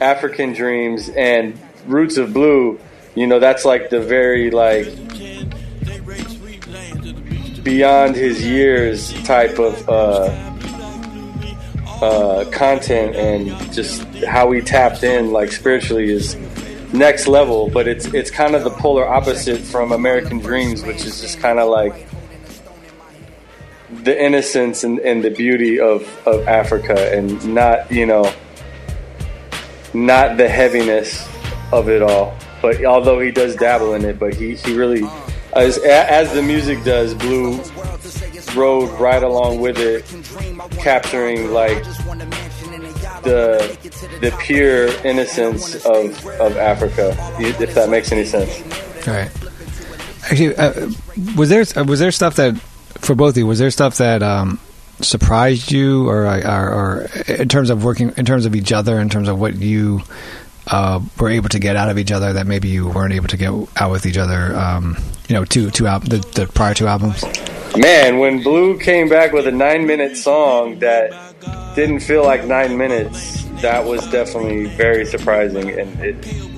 African 0.00 0.52
Dreams, 0.52 1.08
and 1.08 1.58
Roots 1.86 2.16
of 2.16 2.32
Blue, 2.34 2.78
you 3.14 3.26
know, 3.26 3.38
that's 3.38 3.64
like 3.64 3.88
the 3.88 4.00
very 4.00 4.50
like 4.50 4.86
beyond 7.64 8.14
his 8.14 8.44
years 8.44 9.12
type 9.24 9.58
of 9.58 9.88
uh, 9.88 10.28
uh, 12.02 12.44
content 12.50 13.16
and 13.16 13.72
just 13.72 14.04
how 14.24 14.52
he 14.52 14.60
tapped 14.60 15.02
in 15.02 15.32
like 15.32 15.50
spiritually 15.50 16.10
is 16.10 16.36
next 16.92 17.26
level. 17.26 17.70
But 17.70 17.88
it's 17.88 18.06
it's 18.06 18.30
kind 18.30 18.54
of 18.54 18.64
the 18.64 18.70
polar 18.70 19.08
opposite 19.08 19.60
from 19.60 19.92
American 19.92 20.38
Dreams, 20.38 20.82
which 20.82 21.06
is 21.06 21.20
just 21.22 21.40
kind 21.40 21.58
of 21.58 21.70
like 21.70 22.06
the 24.04 24.24
innocence 24.24 24.84
and, 24.84 24.98
and 25.00 25.22
the 25.22 25.30
beauty 25.30 25.80
of, 25.80 26.02
of 26.26 26.46
Africa 26.48 27.16
and 27.16 27.54
not, 27.54 27.90
you 27.90 28.06
know, 28.06 28.32
not 29.94 30.36
the 30.36 30.48
heaviness 30.48 31.28
of 31.72 31.88
it 31.88 32.02
all. 32.02 32.36
But 32.62 32.84
although 32.84 33.20
he 33.20 33.30
does 33.30 33.56
dabble 33.56 33.94
in 33.94 34.04
it, 34.04 34.18
but 34.18 34.34
he, 34.34 34.54
he 34.56 34.74
really, 34.76 35.02
as, 35.52 35.78
as 35.78 36.32
the 36.32 36.42
music 36.42 36.82
does, 36.84 37.14
Blue 37.14 37.60
rode 38.54 38.90
right 38.98 39.22
along 39.22 39.60
with 39.60 39.78
it, 39.78 40.04
capturing 40.78 41.52
like 41.52 41.82
the 43.22 43.76
the 44.20 44.36
pure 44.40 44.86
innocence 45.04 45.74
of, 45.84 46.24
of 46.40 46.56
Africa, 46.56 47.14
if 47.38 47.74
that 47.74 47.90
makes 47.90 48.12
any 48.12 48.24
sense. 48.24 48.62
All 49.06 49.14
right. 49.14 49.30
Actually, 50.24 50.56
uh, 50.56 50.90
was 51.36 51.48
there 51.48 51.84
was 51.84 52.00
there 52.00 52.10
stuff 52.10 52.36
that 52.36 52.54
for 52.98 53.14
both 53.14 53.34
of 53.34 53.38
you 53.38 53.46
was 53.46 53.58
there 53.58 53.70
stuff 53.70 53.98
that 53.98 54.22
um, 54.22 54.60
surprised 55.00 55.70
you, 55.72 56.08
or, 56.08 56.26
or 56.26 56.72
or 56.72 57.08
in 57.28 57.48
terms 57.48 57.70
of 57.70 57.84
working 57.84 58.12
in 58.16 58.24
terms 58.24 58.46
of 58.46 58.54
each 58.54 58.72
other, 58.72 58.98
in 59.00 59.08
terms 59.08 59.28
of 59.28 59.38
what 59.38 59.54
you 59.56 60.02
uh, 60.68 61.00
were 61.18 61.28
able 61.28 61.48
to 61.50 61.58
get 61.58 61.76
out 61.76 61.88
of 61.88 61.98
each 61.98 62.10
other 62.12 62.32
that 62.34 62.46
maybe 62.46 62.68
you 62.68 62.88
weren't 62.88 63.12
able 63.12 63.28
to 63.28 63.36
get 63.36 63.50
out 63.76 63.90
with 63.90 64.06
each 64.06 64.16
other? 64.16 64.56
Um, 64.56 64.96
you 65.28 65.34
know, 65.34 65.44
two 65.44 65.70
two 65.70 65.86
al- 65.86 66.00
the, 66.00 66.18
the 66.34 66.46
prior 66.46 66.74
two 66.74 66.86
albums. 66.86 67.24
Man, 67.76 68.18
when 68.18 68.42
Blue 68.42 68.78
came 68.78 69.08
back 69.08 69.32
with 69.32 69.46
a 69.46 69.52
nine 69.52 69.86
minute 69.86 70.16
song 70.16 70.78
that 70.78 71.12
didn't 71.74 72.00
feel 72.00 72.24
like 72.24 72.44
nine 72.44 72.78
minutes, 72.78 73.44
that 73.60 73.84
was 73.84 74.06
definitely 74.10 74.66
very 74.76 75.04
surprising, 75.04 75.68
and 75.70 76.00
it 76.00 76.55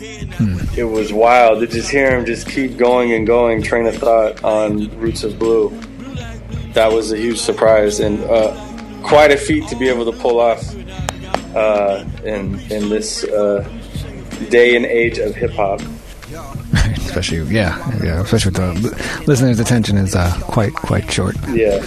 it 0.00 0.84
was 0.84 1.12
wild 1.12 1.60
to 1.60 1.66
just 1.66 1.90
hear 1.90 2.16
him 2.16 2.24
just 2.24 2.48
keep 2.48 2.76
going 2.76 3.12
and 3.12 3.26
going, 3.26 3.62
train 3.62 3.86
of 3.86 3.96
thought 3.96 4.42
on 4.44 4.88
Roots 4.98 5.24
of 5.24 5.38
Blue. 5.38 5.70
That 6.72 6.92
was 6.92 7.12
a 7.12 7.16
huge 7.16 7.38
surprise 7.38 8.00
and 8.00 8.22
uh, 8.24 8.54
quite 9.02 9.30
a 9.30 9.36
feat 9.36 9.66
to 9.68 9.76
be 9.76 9.88
able 9.88 10.10
to 10.10 10.18
pull 10.18 10.38
off 10.40 10.62
uh, 11.56 12.04
in 12.24 12.60
in 12.70 12.88
this 12.88 13.24
uh, 13.24 13.68
day 14.50 14.76
and 14.76 14.86
age 14.86 15.18
of 15.18 15.34
hip 15.34 15.52
hop. 15.52 15.80
especially 16.96 17.38
yeah, 17.54 17.76
yeah, 18.02 18.20
especially 18.20 18.50
with 18.50 18.56
the 18.56 19.24
listener's 19.26 19.58
attention 19.58 19.96
is 19.96 20.14
uh, 20.14 20.38
quite 20.42 20.74
quite 20.74 21.10
short. 21.10 21.36
Yeah. 21.48 21.84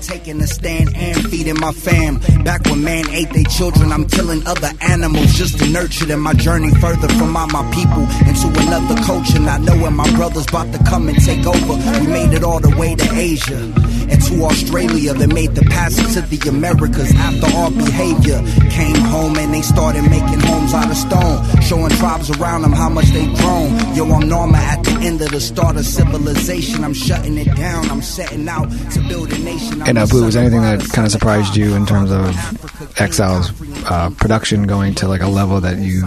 Taking 0.00 0.40
a 0.40 0.46
stand 0.46 0.94
and 0.96 1.16
feeding 1.30 1.58
my 1.60 1.72
fam. 1.72 2.18
Back 2.44 2.64
when 2.66 2.82
man 2.82 3.08
ate 3.10 3.30
their 3.30 3.44
children, 3.44 3.92
I'm 3.92 4.06
killing 4.06 4.46
other 4.46 4.70
animals 4.80 5.34
just 5.34 5.58
to 5.58 5.66
nurture 5.70 6.06
them. 6.06 6.20
My 6.20 6.34
journey 6.34 6.70
further 6.74 7.08
from 7.08 7.36
all 7.36 7.46
my 7.48 7.64
people 7.72 8.02
into 8.26 8.48
another 8.62 9.00
culture. 9.02 9.38
Not 9.38 9.60
knowing 9.62 9.94
my 9.94 10.10
brothers 10.16 10.46
about 10.48 10.72
to 10.72 10.78
come 10.84 11.08
and 11.08 11.18
take 11.24 11.46
over. 11.46 11.74
We 12.00 12.06
made 12.06 12.32
it 12.32 12.44
all 12.44 12.60
the 12.60 12.74
way 12.76 12.94
to 12.94 13.14
Asia 13.14 13.72
and 14.10 14.22
to 14.22 14.44
Australia. 14.44 15.14
They 15.14 15.26
made 15.26 15.54
the 15.54 15.62
passage 15.62 16.14
to 16.14 16.20
the 16.22 16.48
Americas 16.48 17.12
after 17.16 17.46
our 17.56 17.70
behavior. 17.70 18.42
Came 18.70 18.96
home 18.96 19.36
and 19.36 19.52
they 19.52 19.62
started 19.62 20.02
making 20.02 20.40
homes 20.40 20.74
out 20.74 20.90
of 20.90 20.96
stone. 20.96 21.60
Showing 21.62 21.90
tribes 21.90 22.30
around 22.30 22.62
them 22.62 22.72
how 22.72 22.88
much 22.88 23.06
they 23.06 23.26
grown. 23.36 23.94
Yo, 23.94 24.04
I'm 24.12 24.28
Norma 24.28 24.58
at 24.58 24.82
the 24.84 24.92
end 25.02 25.20
of 25.22 25.30
the 25.30 25.40
start 25.40 25.76
of 25.76 25.84
civilization. 25.86 26.84
I'm 26.84 26.94
shutting 26.94 27.36
it 27.38 27.54
down. 27.56 27.90
I'm 27.90 28.02
setting 28.02 28.48
out 28.48 28.70
to 28.92 29.00
build 29.08 29.32
a 29.32 29.38
nation. 29.38 29.82
And 29.86 29.98
a 29.98 30.06
Blue, 30.06 30.24
was 30.24 30.34
anything 30.34 30.62
that 30.62 30.80
kind 30.92 31.06
of 31.06 31.12
surprised 31.12 31.56
you 31.56 31.76
in 31.76 31.86
terms 31.86 32.10
of 32.10 33.00
Exile's 33.00 33.52
uh, 33.88 34.10
production 34.10 34.66
going 34.66 34.96
to 34.96 35.06
like 35.06 35.20
a 35.20 35.28
level 35.28 35.60
that 35.60 35.78
you 35.78 36.02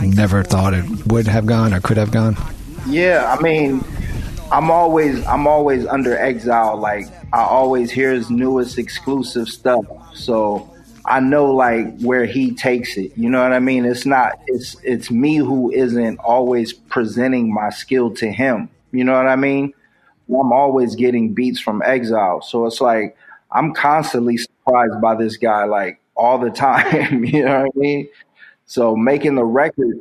never 0.00 0.42
thought 0.42 0.74
it 0.74 0.84
would 1.06 1.26
have 1.28 1.46
gone 1.46 1.72
or 1.72 1.80
could 1.80 1.96
have 1.96 2.10
gone? 2.10 2.36
Yeah, 2.86 3.34
I 3.34 3.40
mean, 3.40 3.82
I'm 4.50 4.70
always 4.70 5.24
I'm 5.24 5.46
always 5.46 5.86
under 5.86 6.14
exile. 6.14 6.76
Like 6.76 7.06
I 7.32 7.40
always 7.40 7.90
hear 7.90 8.12
his 8.12 8.28
newest 8.28 8.76
exclusive 8.76 9.48
stuff, 9.48 9.86
so 10.14 10.70
I 11.06 11.20
know 11.20 11.54
like 11.54 11.98
where 12.02 12.26
he 12.26 12.54
takes 12.54 12.98
it. 12.98 13.16
You 13.16 13.30
know 13.30 13.42
what 13.42 13.54
I 13.54 13.60
mean? 13.60 13.86
It's 13.86 14.04
not 14.04 14.38
it's 14.46 14.76
it's 14.84 15.10
me 15.10 15.36
who 15.36 15.72
isn't 15.72 16.18
always 16.18 16.74
presenting 16.74 17.52
my 17.52 17.70
skill 17.70 18.12
to 18.16 18.30
him. 18.30 18.68
You 18.90 19.04
know 19.04 19.14
what 19.14 19.26
I 19.26 19.36
mean? 19.36 19.72
I'm 20.28 20.52
always 20.52 20.96
getting 20.96 21.32
beats 21.32 21.60
from 21.60 21.82
exile, 21.82 22.42
so 22.42 22.66
it's 22.66 22.80
like 22.80 23.16
I'm 23.52 23.74
constantly 23.74 24.36
surprised 24.36 25.00
by 25.00 25.14
this 25.14 25.36
guy 25.36 25.64
like 25.64 26.00
all 26.16 26.38
the 26.38 26.50
time. 26.68 27.24
you 27.24 27.44
know 27.44 27.62
what 27.62 27.72
I 27.74 27.78
mean? 27.78 28.08
So 28.66 28.96
making 28.96 29.34
the 29.34 29.44
record, 29.44 29.98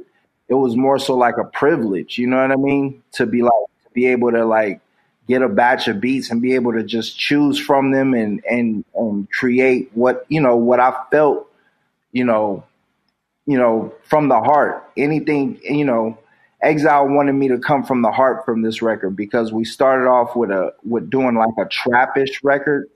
it 0.48 0.53
was 0.53 0.75
more 0.75 1.00
so 1.00 1.15
like 1.15 1.38
a 1.38 1.43
privilege, 1.46 2.17
you 2.17 2.27
know 2.27 2.41
what 2.41 2.51
I 2.51 2.55
mean? 2.55 3.03
To 3.13 3.25
be 3.25 3.41
like 3.41 3.51
to 3.84 3.89
be 3.93 4.08
able 4.08 4.31
to 4.31 4.46
like 4.46 4.81
get 5.27 5.41
a 5.41 5.50
batch 5.50 5.88
of 5.88 6.01
beats 6.01 6.29
and 6.29 6.41
be 6.41 6.55
able 6.55 6.74
to 6.74 6.84
just 6.84 7.17
choose 7.17 7.60
from 7.60 7.91
them 7.91 8.13
and 8.13 8.43
and 8.50 8.84
and 8.96 9.31
create 9.31 9.89
what 9.93 10.25
you 10.29 10.41
know 10.41 10.55
what 10.55 10.79
I 10.79 10.93
felt, 11.12 11.50
you 12.12 12.25
know, 12.25 12.63
you 13.46 13.58
know 13.58 13.93
from 14.03 14.27
the 14.27 14.39
heart. 14.39 14.89
Anything 14.98 15.60
you 15.63 15.86
know, 15.86 16.17
Exile 16.62 17.08
wanted 17.08 17.34
me 17.34 17.48
to 17.48 17.58
come 17.58 17.84
from 17.84 18.01
the 18.01 18.12
heart 18.12 18.46
from 18.46 18.62
this 18.62 18.81
record 18.81 19.15
because 19.15 19.51
we 19.51 19.63
started 19.63 20.08
off 20.08 20.36
with 20.36 20.51
a 20.51 20.74
with 20.84 21.10
doing 21.10 21.36
like 21.36 21.53
a 21.58 21.65
trappish 21.65 22.39
record, 22.43 22.89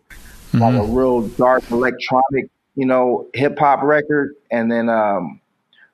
like 0.60 0.76
a 0.76 0.84
real 0.84 1.22
dark 1.22 1.70
electronic, 1.72 2.50
you 2.76 2.86
know, 2.86 3.28
hip 3.34 3.58
hop 3.60 3.84
record, 3.84 4.36
and 4.52 4.72
then 4.72 4.90
um 4.90 5.40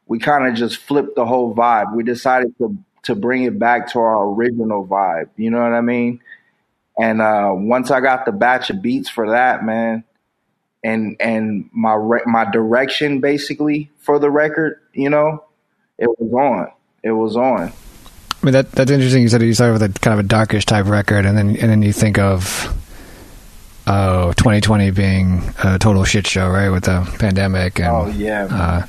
we 0.08 0.20
kind 0.20 0.48
of 0.48 0.56
just 0.56 0.78
flipped 0.78 1.16
the 1.16 1.26
whole 1.26 1.56
vibe. 1.56 1.96
We 1.96 2.04
decided 2.04 2.58
to 2.58 2.78
to 3.04 3.16
bring 3.16 3.44
it 3.44 3.58
back 3.58 3.92
to 3.94 4.00
our 4.00 4.28
original 4.28 4.86
vibe. 4.86 5.30
You 5.38 5.50
know 5.50 5.62
what 5.62 5.74
I 5.74 5.82
mean? 5.82 6.22
And 7.00 7.22
uh, 7.22 7.52
once 7.56 7.90
I 7.90 8.02
got 8.02 8.26
the 8.26 8.32
batch 8.32 8.70
of 8.70 8.82
beats 8.82 9.10
for 9.10 9.32
that, 9.32 9.64
man, 9.64 10.04
and 10.84 11.16
and 11.20 11.70
my 11.72 11.94
re- 11.94 12.24
my 12.26 12.50
direction 12.52 13.22
basically 13.22 13.90
for 14.00 14.20
the 14.20 14.30
record, 14.30 14.80
you 14.94 15.10
know, 15.10 15.44
it 15.98 16.08
was 16.20 16.34
on. 16.34 16.72
It 17.04 17.12
was 17.12 17.36
on. 17.38 17.72
I 17.72 18.46
mean, 18.46 18.54
that 18.54 18.72
that's 18.72 18.92
interesting. 18.92 19.22
You 19.22 19.30
said 19.30 19.42
you 19.42 19.54
started 19.54 19.74
with 19.74 19.96
a 19.96 20.00
kind 20.00 20.20
of 20.20 20.26
a 20.26 20.28
darkish 20.28 20.66
type 20.66 20.88
record, 20.88 21.26
and 21.26 21.38
then 21.38 21.50
and 21.50 21.72
then 21.72 21.82
you 21.82 21.94
think 21.94 22.20
of 22.20 22.76
oh, 23.88 24.34
2020 24.34 24.92
being 24.92 25.42
a 25.64 25.80
total 25.80 26.04
shit 26.04 26.28
show, 26.28 26.48
right, 26.50 26.70
with 26.70 26.84
the 26.86 27.08
pandemic 27.20 27.80
and 27.80 27.88
Oh 27.88 28.08
yeah, 28.08 28.48
uh, 28.50 28.86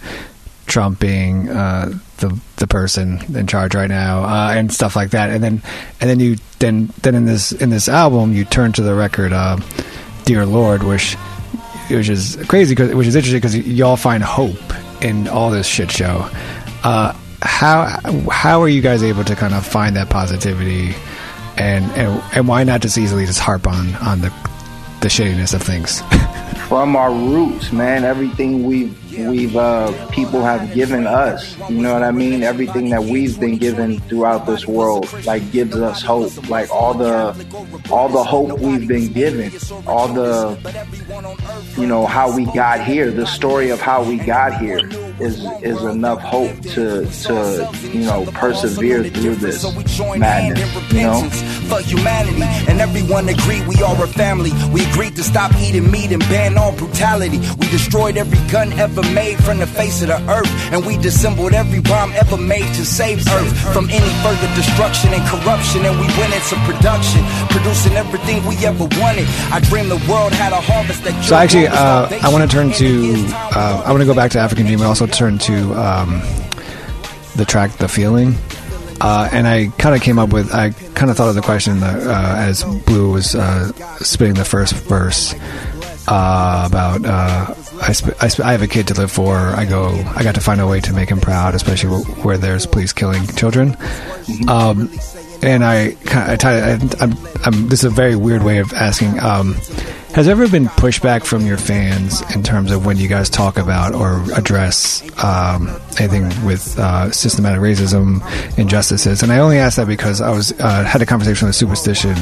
Trump 0.67 1.01
being 1.01 1.49
uh, 1.49 1.93
the 2.19 2.39
the 2.57 2.67
person 2.67 3.21
in 3.35 3.47
charge 3.47 3.75
right 3.75 3.89
now, 3.89 4.25
uh, 4.25 4.53
and 4.55 4.73
stuff 4.73 4.97
like 4.97 5.11
that. 5.11 5.31
And 5.31 5.43
then 5.43 5.63
and 6.01 6.09
then 6.09 6.21
you 6.21 6.37
then 6.59 6.93
then 7.03 7.15
in 7.15 7.27
this 7.27 7.53
in 7.53 7.71
this 7.71 7.89
album 7.89 8.33
you 8.33 8.45
turn 8.45 8.73
to 8.73 8.83
the 8.83 8.95
record, 8.95 9.33
uh, 9.33 9.59
"Dear 10.25 10.47
Lord," 10.47 10.83
which 10.83 11.15
which 11.91 12.09
is 12.09 12.39
crazy, 12.49 12.75
cause, 12.75 12.95
which 12.95 13.07
is 13.07 13.17
interesting 13.17 13.39
because 13.39 13.57
y'all 13.57 13.97
find 13.97 14.23
hope 14.23 14.57
in 15.03 15.29
all 15.29 15.51
this 15.51 15.67
shit 15.67 15.91
show. 15.91 16.29
Uh, 16.83 17.13
how 17.43 17.99
how 18.31 18.63
are 18.63 18.69
you 18.69 18.81
guys 18.81 19.03
able 19.03 19.25
to 19.25 19.35
kind 19.35 19.53
of 19.55 19.67
find 19.67 19.97
that 19.97 20.09
positivity, 20.09 20.95
and 21.57 21.85
and 21.93 22.23
and 22.35 22.49
why 22.49 22.65
not 22.65 22.81
just 22.81 22.97
easily 22.97 23.27
just 23.27 23.41
harp 23.41 23.67
on 23.67 23.95
on 23.97 24.21
the 24.21 24.33
the 25.03 25.09
shittiness 25.09 25.53
of 25.53 25.63
things? 25.63 26.03
from 26.73 26.97
our 26.97 27.13
roots, 27.13 27.71
man. 27.71 28.03
Everything 28.03 28.65
we've 28.65 29.12
we've 29.19 29.57
uh, 29.57 30.07
people 30.09 30.43
have 30.43 30.73
given 30.75 31.07
us. 31.07 31.57
You 31.69 31.83
know 31.83 31.93
what 31.93 32.03
I 32.03 32.11
mean? 32.11 32.43
Everything 32.43 32.91
that 32.91 33.03
we've 33.03 33.39
been 33.39 33.59
given 33.59 34.01
throughout 34.01 34.47
this 34.47 34.67
world, 34.67 35.13
like 35.25 35.51
gives 35.53 35.77
us 35.77 36.03
hope. 36.03 36.49
Like 36.49 36.71
all 36.71 36.95
the 36.95 37.35
all 37.91 38.09
the 38.09 38.23
hope 38.23 38.59
we've 38.61 38.89
been 38.89 39.13
given, 39.13 39.53
all 39.87 40.09
the 40.09 40.59
you 41.77 41.87
know 41.87 42.07
how 42.07 42.35
we 42.35 42.47
got 42.47 42.85
here. 42.85 43.11
The 43.11 43.27
story 43.27 43.71
of 43.71 43.81
how 43.81 44.03
we 44.03 44.19
got 44.19 44.59
here 44.59 44.81
is 45.21 45.45
is 45.63 45.83
enough 45.83 46.21
hope 46.21 46.61
to 46.75 47.07
to 47.07 47.71
you 47.93 48.05
know 48.05 48.25
persevere 48.33 49.05
through 49.05 49.37
this 49.37 49.65
madness. 50.17 50.93
You 50.93 51.03
know. 51.03 51.29
for 51.69 51.81
humanity, 51.83 52.43
and 52.69 52.81
everyone 52.81 53.29
agreed 53.29 53.67
we 53.67 53.83
are 53.83 54.03
a 54.03 54.09
family. 54.09 54.53
We 54.73 54.85
agreed 54.91 55.17
to 55.17 55.23
stop 55.23 55.55
eating 55.57 55.91
meat 55.91 56.13
and 56.13 56.23
ban 56.29 56.57
all 56.57 56.73
brutality. 56.73 57.39
We 57.59 57.69
destroyed 57.69 58.17
every 58.17 58.39
gun 58.51 58.73
ever 58.75 59.02
made 59.15 59.43
from 59.43 59.59
the 59.59 59.67
face 59.67 60.03
of 60.03 60.09
the 60.09 60.21
earth, 60.31 60.51
and 60.73 60.85
we 60.87 60.97
disassembled 60.97 61.53
every 61.53 61.81
bomb 61.81 62.13
ever 62.13 62.37
made 62.37 62.67
to 62.75 62.85
save 62.85 63.19
Earth 63.29 63.53
from 63.73 63.89
any 63.91 64.13
further 64.23 64.49
destruction 64.55 65.13
and 65.13 65.23
corruption. 65.29 65.85
And 65.85 65.99
we 66.01 66.07
went 66.19 66.35
into 66.35 66.57
production, 66.67 67.23
producing 67.51 67.95
everything 67.95 68.45
we 68.47 68.57
ever 68.65 68.85
wanted. 69.01 69.27
I 69.53 69.61
dreamed 69.61 69.91
the 69.91 70.03
world 70.11 70.33
had 70.33 70.53
a 70.53 70.61
harvest 70.61 71.05
that. 71.05 71.15
So 71.25 71.37
actually, 71.37 71.69
uh, 71.69 72.09
I 72.23 72.29
want 72.33 72.49
to 72.49 72.55
turn 72.55 72.73
to 72.73 73.15
uh, 73.55 73.83
I 73.85 73.91
want 73.91 74.01
to 74.01 74.07
go 74.07 74.15
back 74.15 74.31
to 74.33 74.39
African 74.39 74.67
Dream, 74.67 74.79
but 74.79 74.87
also 74.87 75.07
turn 75.07 75.39
to 75.39 75.75
um, 75.75 76.21
the 77.37 77.45
track 77.47 77.73
"The 77.73 77.89
Feeling." 77.89 78.35
Uh, 79.01 79.29
and 79.33 79.49
I 79.49 79.67
kind 79.79 79.97
of 79.97 80.03
came 80.03 80.19
up 80.19 80.33
with 80.33 80.55
I 80.55 80.71
kind 80.95 81.11
of 81.11 81.17
thought 81.17 81.29
of 81.29 81.35
the 81.35 81.43
question 81.43 81.81
that, 81.81 82.07
uh, 82.07 82.37
as 82.37 82.63
Blue 82.87 83.13
was 83.13 83.35
uh, 83.35 83.73
spitting 83.99 84.35
the 84.35 84.45
first 84.45 84.75
verse 84.75 85.35
uh, 86.07 86.69
about 86.71 87.05
uh, 87.05 87.55
I, 87.81 87.93
sp- 87.97 88.17
I, 88.21 88.29
sp- 88.29 88.45
I 88.45 88.53
have 88.53 88.63
a 88.63 88.69
kid 88.69 88.89
to 88.89 88.95
live 88.95 89.11
for. 89.11 89.37
I 89.37 89.65
go 89.65 89.89
I 90.15 90.23
got 90.23 90.35
to 90.35 90.41
find 90.41 90.61
a 90.61 90.67
way 90.67 90.81
to 90.81 90.93
make 90.93 91.09
him 91.09 91.21
proud, 91.21 91.55
especially 91.55 92.03
wh- 92.03 92.25
where 92.25 92.39
there's 92.39 92.67
police 92.67 92.93
killing 92.93 93.27
children. 93.29 93.77
Um, 94.49 94.91
and 95.43 95.65
I, 95.65 95.97
I, 96.07 96.37
I 96.41 96.79
I'm, 97.01 97.17
I'm, 97.45 97.69
this 97.69 97.81
is 97.81 97.85
a 97.85 97.91
very 97.91 98.15
weird 98.15 98.43
way 98.43 98.59
of 98.59 98.73
asking. 98.73 99.19
Um, 99.21 99.55
has 100.15 100.27
there 100.27 100.33
ever 100.33 100.47
been 100.47 100.67
pushback 100.67 101.25
from 101.25 101.47
your 101.47 101.57
fans 101.57 102.21
in 102.35 102.43
terms 102.43 102.71
of 102.71 102.85
when 102.85 102.99
you 102.99 103.09
guys 103.09 103.31
talk 103.31 103.57
about 103.57 103.95
or 103.95 104.23
address 104.35 105.03
um, 105.25 105.69
anything 105.99 106.25
with 106.45 106.79
uh, 106.79 107.11
systematic 107.11 107.61
racism, 107.61 108.21
injustices? 108.59 109.23
And 109.23 109.33
I 109.33 109.39
only 109.39 109.57
ask 109.57 109.79
that 109.79 109.87
because 109.87 110.21
I 110.21 110.31
was 110.31 110.53
uh, 110.61 110.85
had 110.85 111.01
a 111.01 111.07
conversation 111.07 111.47
with 111.47 111.57
Superstition, 111.57 112.15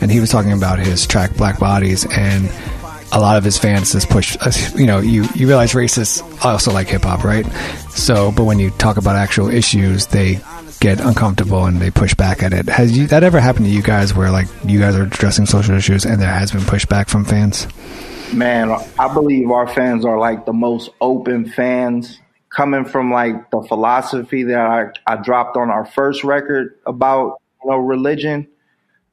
and 0.00 0.12
he 0.12 0.20
was 0.20 0.30
talking 0.30 0.52
about 0.52 0.78
his 0.78 1.06
track 1.08 1.34
Black 1.36 1.58
Bodies, 1.58 2.06
and 2.16 2.48
a 3.14 3.20
lot 3.20 3.36
of 3.36 3.44
his 3.44 3.56
fans 3.56 3.92
just 3.92 4.10
push. 4.10 4.36
uh, 4.40 4.50
You 4.76 4.86
know, 4.86 4.98
you 4.98 5.24
you 5.34 5.46
realize 5.46 5.72
racists 5.72 6.20
also 6.44 6.72
like 6.72 6.88
hip 6.88 7.02
hop, 7.02 7.24
right? 7.24 7.46
So, 7.90 8.32
but 8.32 8.44
when 8.44 8.58
you 8.58 8.70
talk 8.70 8.96
about 8.96 9.16
actual 9.16 9.48
issues, 9.48 10.06
they 10.06 10.40
get 10.80 11.00
uncomfortable 11.00 11.64
and 11.64 11.80
they 11.80 11.90
push 11.90 12.12
back 12.14 12.42
at 12.42 12.52
it. 12.52 12.68
Has 12.68 12.96
you, 12.96 13.06
that 13.06 13.22
ever 13.22 13.40
happened 13.40 13.66
to 13.66 13.70
you 13.70 13.82
guys 13.82 14.12
where 14.12 14.30
like 14.30 14.48
you 14.64 14.80
guys 14.80 14.96
are 14.96 15.04
addressing 15.04 15.46
social 15.46 15.76
issues 15.76 16.04
and 16.04 16.20
there 16.20 16.28
has 16.28 16.50
been 16.50 16.62
pushback 16.62 17.08
from 17.08 17.24
fans? 17.24 17.66
Man, 18.34 18.70
I 18.98 19.12
believe 19.14 19.50
our 19.50 19.68
fans 19.68 20.04
are 20.04 20.18
like 20.18 20.44
the 20.44 20.52
most 20.52 20.90
open 21.00 21.48
fans 21.48 22.20
coming 22.50 22.84
from 22.84 23.12
like 23.12 23.50
the 23.50 23.62
philosophy 23.62 24.42
that 24.44 24.58
I, 25.06 25.12
I 25.12 25.16
dropped 25.22 25.56
on 25.56 25.70
our 25.70 25.84
first 25.84 26.24
record 26.24 26.78
about, 26.84 27.40
you 27.62 27.70
know, 27.70 27.76
religion. 27.78 28.48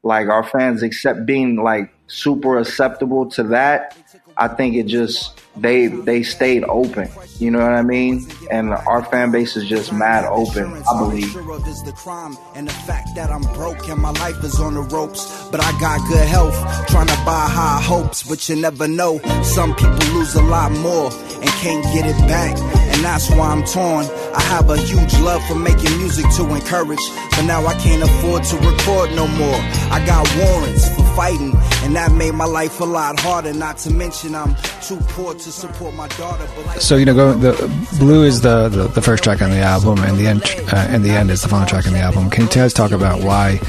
Like 0.04 0.30
our 0.30 0.44
fans 0.44 0.82
accept 0.82 1.28
being 1.28 1.58
like 1.58 1.92
super 2.12 2.60
acceptable 2.60 3.30
to 3.32 3.44
that. 3.44 3.98
I 4.38 4.48
think 4.48 4.76
it 4.76 4.88
just 4.88 5.40
they 5.58 5.88
they 5.88 6.24
stayed 6.24 6.64
open. 6.64 7.10
You 7.40 7.52
know 7.52 7.60
what 7.60 7.74
I 7.74 7.82
mean? 7.82 8.26
And 8.50 8.74
our 8.74 9.04
fan 9.06 9.32
base 9.32 9.56
is 9.58 9.68
just 9.68 9.92
mad 9.92 10.26
open, 10.26 10.66
I 10.90 11.00
believe. 11.00 11.36
is 11.68 11.84
the 11.84 11.94
crime 11.96 12.38
and 12.56 12.68
the 12.68 12.74
fact 12.74 13.10
that 13.16 13.30
I'm 13.30 13.42
broke 13.54 13.88
and 13.90 14.02
my 14.02 14.12
life 14.12 14.42
is 14.44 14.60
on 14.60 14.76
the 14.76 14.82
ropes. 14.82 15.50
But 15.50 15.62
I 15.62 15.72
got 15.80 16.00
good 16.08 16.28
health, 16.28 16.56
trying 16.88 17.08
to 17.08 17.16
buy 17.26 17.48
high 17.50 17.82
hopes, 17.82 18.24
but 18.24 18.48
you 18.48 18.56
never 18.56 18.88
know. 18.88 19.20
Some 19.44 19.76
people 19.76 20.14
lose 20.14 20.36
a 20.36 20.44
lot 20.44 20.72
more 20.72 21.12
and 21.12 21.50
can't 21.62 21.84
get 21.94 22.06
it 22.06 22.18
back. 22.28 22.58
And 22.94 23.04
that's 23.04 23.30
why 23.32 23.52
I'm 23.52 23.64
torn. 23.66 24.06
I 24.34 24.42
have 24.44 24.70
a 24.70 24.78
huge 24.78 25.14
love 25.20 25.44
for 25.48 25.56
making 25.56 25.98
music 25.98 26.26
to 26.38 26.44
encourage, 26.56 27.04
but 27.32 27.44
now 27.44 27.66
I 27.66 27.74
can't 27.76 28.04
afford 28.04 28.44
to 28.46 28.58
record 28.58 29.12
no 29.12 29.28
more. 29.28 29.60
I 29.92 30.04
got 30.06 30.24
warrants 30.38 31.01
fighting, 31.16 31.54
and 31.84 31.96
that 31.96 32.12
made 32.12 32.34
my 32.34 32.46
life 32.46 32.80
a 32.80 32.86
lot 32.86 33.20
harder. 33.20 33.54
Not 33.54 33.78
to 33.80 33.92
mention 33.92 34.36
I'm 34.36 34.56
too 34.82 34.98
poor 35.10 35.34
to 35.34 35.52
support 35.52 35.94
my 35.96 36.08
daughter. 36.10 36.48
So 36.80 36.96
you 36.96 37.06
know, 37.06 37.14
go 37.14 37.34
the 37.34 37.54
blue 38.00 38.24
is 38.24 38.42
the, 38.42 38.70
the, 38.70 38.88
the 38.88 39.02
first 39.02 39.24
track 39.24 39.42
on 39.42 39.50
the 39.50 39.60
album, 39.60 40.00
and 40.00 40.18
the 40.18 40.28
end 40.28 40.44
uh, 40.74 40.88
and 40.90 41.04
the 41.04 41.12
end 41.12 41.32
is 41.32 41.42
the 41.42 41.50
final 41.50 41.68
track 41.68 41.88
on 41.88 41.94
the 41.94 42.00
album. 42.00 42.30
Can 42.30 42.44
you 42.44 42.50
guys 42.50 42.74
talk 42.74 42.92
about 42.92 43.24
why 43.24 43.60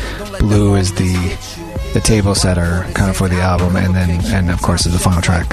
blue 0.40 0.74
is 0.74 0.92
the 0.94 1.12
the 1.94 2.00
table 2.00 2.34
setter 2.34 2.86
kind 2.94 3.10
of 3.10 3.16
for 3.16 3.28
the 3.28 3.40
album, 3.40 3.76
and 3.76 3.94
then 3.94 4.10
and 4.26 4.50
of 4.50 4.62
course 4.62 4.86
is 4.86 4.92
the 4.92 4.98
final 4.98 5.20
track. 5.20 5.48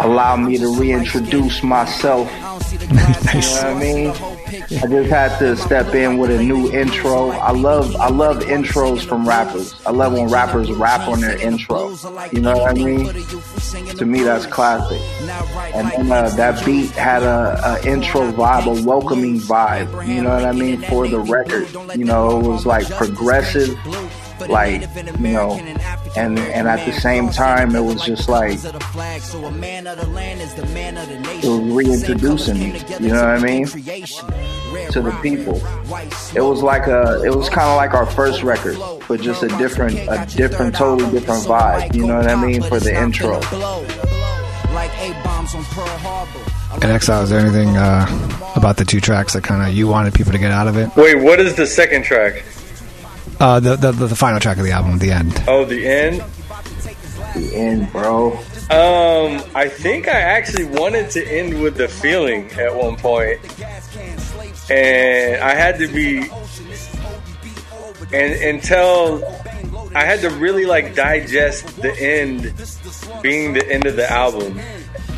Allow 0.00 0.36
me 0.36 0.58
to 0.58 0.78
reintroduce 0.78 1.62
myself. 1.62 2.30
nice. 2.92 3.56
You 3.56 3.62
know 3.62 3.74
what 3.74 3.76
I 3.76 3.80
mean? 3.80 4.36
I 4.82 4.86
just 4.86 5.10
had 5.10 5.38
to 5.38 5.56
step 5.56 5.94
in 5.94 6.18
with 6.18 6.30
a 6.30 6.42
new 6.42 6.70
intro. 6.72 7.30
I 7.30 7.50
love 7.50 7.96
I 7.96 8.08
love 8.08 8.38
intros 8.44 9.06
from 9.06 9.26
rappers. 9.26 9.74
I 9.86 9.90
love 9.90 10.12
when 10.12 10.28
rappers 10.28 10.70
rap 10.70 11.08
on 11.08 11.20
their 11.20 11.40
intro. 11.40 11.96
You 12.32 12.40
know 12.40 12.56
what 12.56 12.70
I 12.70 12.74
mean? 12.74 13.06
To 13.96 14.04
me, 14.06 14.22
that's 14.22 14.46
classic. 14.46 15.00
And 15.74 15.90
then 15.90 16.12
uh, 16.12 16.28
that 16.30 16.64
beat 16.64 16.90
had 16.90 17.22
a, 17.22 17.60
a 17.64 17.86
intro 17.86 18.30
vibe, 18.32 18.66
a 18.66 18.86
welcoming 18.86 19.38
vibe. 19.38 20.06
You 20.06 20.22
know 20.22 20.30
what 20.30 20.44
I 20.44 20.52
mean 20.52 20.82
for 20.82 21.08
the 21.08 21.20
record. 21.20 21.68
You 21.96 22.04
know, 22.04 22.40
it 22.40 22.46
was 22.46 22.66
like 22.66 22.88
progressive, 22.90 23.76
like 24.48 24.82
you 24.96 25.32
know, 25.32 25.52
and 26.16 26.38
and 26.38 26.68
at 26.68 26.84
the 26.86 26.92
same 27.00 27.30
time, 27.30 27.74
it 27.74 27.80
was 27.80 28.02
just 28.02 28.28
like 28.28 28.58
it 28.62 28.74
was 31.44 31.60
reintroducing 31.72 32.58
me. 32.58 32.80
You 33.00 33.08
know 33.08 33.22
what 33.22 33.24
I 33.24 33.42
mean? 33.42 33.66
To 33.66 35.00
the 35.00 35.18
people. 35.22 35.56
It 36.34 36.42
was 36.42 36.62
like 36.62 36.86
a, 36.86 37.22
it 37.24 37.34
was 37.34 37.48
kind 37.48 37.68
of 37.68 37.76
like 37.76 37.94
our 37.94 38.06
first 38.06 38.42
record, 38.42 38.76
but 39.08 39.20
just 39.20 39.42
a 39.42 39.48
different, 39.58 39.96
a 39.96 40.26
different, 40.36 40.74
totally 40.74 41.10
different 41.10 41.44
vibe. 41.44 41.94
You 41.94 42.06
know 42.06 42.16
what 42.16 42.28
I 42.28 42.34
mean 42.36 42.62
for 42.62 42.78
the 42.78 42.94
intro. 42.94 43.40
And 46.82 46.92
Exile, 46.92 47.22
is 47.22 47.30
there 47.30 47.40
anything 47.40 47.76
uh, 47.76 48.06
about 48.54 48.76
the 48.76 48.84
two 48.84 49.00
tracks 49.00 49.32
that 49.32 49.42
kind 49.42 49.66
of 49.66 49.74
you 49.74 49.88
wanted 49.88 50.12
people 50.14 50.32
to 50.32 50.38
get 50.38 50.50
out 50.50 50.68
of 50.68 50.76
it? 50.76 50.94
Wait, 50.94 51.14
what 51.14 51.40
is 51.40 51.54
the 51.54 51.66
second 51.66 52.02
track? 52.04 52.44
Uh, 53.38 53.60
the, 53.60 53.76
the 53.76 53.92
the 53.92 54.16
final 54.16 54.40
track 54.40 54.56
of 54.56 54.64
the 54.64 54.70
album, 54.72 54.98
the 54.98 55.10
end. 55.10 55.42
Oh, 55.46 55.64
the 55.64 55.86
end. 55.86 56.24
The 57.34 57.54
end, 57.54 57.92
bro. 57.92 58.32
Um, 58.32 59.42
I 59.54 59.68
think 59.68 60.08
I 60.08 60.18
actually 60.18 60.64
wanted 60.64 61.10
to 61.10 61.26
end 61.26 61.60
with 61.60 61.76
the 61.76 61.86
feeling 61.86 62.50
at 62.52 62.74
one 62.74 62.96
point, 62.96 63.40
and 64.70 65.42
I 65.42 65.54
had 65.54 65.78
to 65.78 65.86
be, 65.86 66.30
and 68.12 68.32
until 68.32 69.22
I 69.94 70.04
had 70.04 70.20
to 70.22 70.30
really 70.30 70.64
like 70.64 70.94
digest 70.94 71.80
the 71.80 71.92
end 71.92 72.54
being 73.22 73.52
the 73.52 73.70
end 73.70 73.86
of 73.86 73.96
the 73.96 74.10
album, 74.10 74.58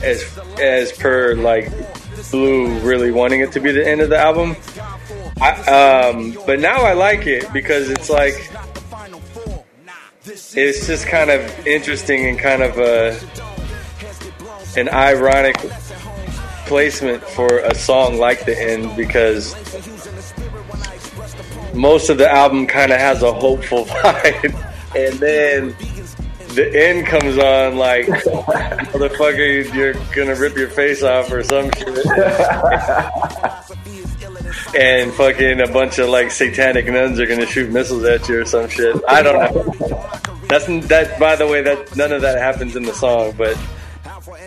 as 0.03 0.39
as 0.61 0.93
per 0.93 1.35
like 1.35 1.71
Blue 2.31 2.79
really 2.81 3.11
wanting 3.11 3.41
it 3.41 3.53
to 3.53 3.61
be 3.61 3.73
the 3.73 3.87
end 3.87 4.01
of 4.01 4.11
the 4.11 4.19
album. 4.19 4.57
I, 5.41 6.11
um, 6.11 6.37
but 6.47 6.61
now 6.61 6.83
I 6.83 6.95
like 6.95 7.27
it 7.27 7.53
because 7.53 7.91
it's 7.91 8.11
like 8.11 8.35
it's 10.57 10.87
just 10.87 11.07
kind 11.07 11.31
of 11.31 11.67
interesting 11.67 12.27
and 12.27 12.39
kind 12.39 12.63
of 12.63 12.79
a 12.79 13.19
an 14.77 14.89
ironic 14.89 15.57
placement 16.67 17.23
for 17.23 17.59
a 17.59 17.75
song 17.75 18.19
like 18.19 18.45
the 18.45 18.61
end 18.61 18.95
because 18.97 19.55
most 21.75 22.11
of 22.11 22.19
the 22.19 22.31
album 22.31 22.67
kind 22.67 22.93
of 22.93 22.99
has 22.99 23.23
a 23.23 23.33
hopeful 23.33 23.85
vibe. 23.87 24.55
And 24.95 25.19
then 25.19 25.77
the 26.55 26.71
end 26.75 27.07
comes 27.07 27.39
on 27.39 27.77
like 27.77 28.07
motherfucker 28.07 29.73
you're 29.75 29.95
gonna 30.15 30.35
rip 30.35 30.57
your 30.57 30.69
face 30.69 31.03
off 31.03 31.31
or 31.31 31.43
some 31.45 31.71
shit 31.77 31.89
and 34.77 35.13
fucking 35.13 35.61
a 35.61 35.69
bunch 35.69 35.99
of 35.99 36.09
like 36.09 36.31
satanic 36.31 36.87
nuns 36.87 37.19
are 37.21 37.27
gonna 37.27 37.47
shoot 37.47 37.71
missiles 37.71 38.05
at 38.05 38.29
you 38.29 38.41
or 38.41 38.45
some 38.45 38.69
shit. 38.69 38.97
I 39.09 39.23
don't 39.23 39.55
know. 39.55 40.11
That's 40.49 40.67
that. 40.89 41.19
By 41.19 41.37
the 41.37 41.47
way, 41.47 41.63
that 41.63 41.97
none 41.97 42.13
of 42.13 42.23
that 42.23 42.39
happens 42.39 42.77
in 42.77 42.83
the 42.83 42.95
song, 42.95 43.35
but 43.37 43.57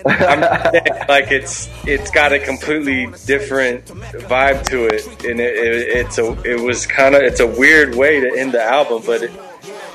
I'm 0.05 0.41
saying, 0.71 0.85
like 1.07 1.31
it's 1.31 1.69
it's 1.85 2.11
got 2.11 2.33
a 2.33 2.39
completely 2.39 3.07
different 3.25 3.85
vibe 3.85 4.65
to 4.67 4.87
it, 4.87 5.05
and 5.25 5.39
it, 5.39 5.55
it, 5.55 5.97
it's 5.97 6.17
a 6.17 6.31
it 6.43 6.59
was 6.59 6.85
kind 6.85 7.15
of 7.15 7.21
it's 7.21 7.39
a 7.39 7.47
weird 7.47 7.95
way 7.95 8.19
to 8.19 8.35
end 8.37 8.53
the 8.53 8.63
album, 8.63 9.03
but 9.05 9.23
it, 9.23 9.31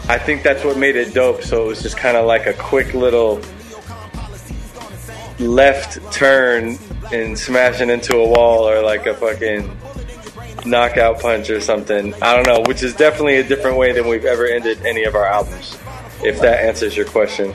I 0.09 0.19
think 0.19 0.43
that's 0.43 0.65
what 0.65 0.77
made 0.77 0.97
it 0.97 1.15
dope. 1.15 1.43
So 1.43 1.65
it 1.65 1.69
was 1.69 1.83
just 1.83 1.97
kind 1.97 2.17
of 2.17 2.27
like 2.27 2.47
a 2.47 2.53
quick 2.55 2.95
little 2.95 3.41
left 5.39 6.01
turn 6.12 6.79
and 7.12 7.39
smashing 7.39 7.91
into 7.91 8.17
a 8.17 8.27
wall 8.29 8.69
or 8.69 8.83
like 8.83 9.07
a 9.07 9.15
fucking 9.15 9.69
knockout 10.64 11.21
punch 11.21 11.51
or 11.51 11.61
something. 11.61 12.14
I 12.23 12.35
don't 12.35 12.47
know, 12.47 12.62
which 12.66 12.83
is 12.83 12.95
definitely 12.95 13.37
a 13.37 13.45
different 13.45 13.77
way 13.77 13.92
than 13.92 14.09
we've 14.09 14.25
ever 14.25 14.47
ended 14.47 14.85
any 14.87 15.05
of 15.05 15.14
our 15.14 15.27
albums. 15.27 15.77
If 16.23 16.40
that 16.40 16.64
answers 16.64 16.97
your 16.97 17.07
question. 17.07 17.55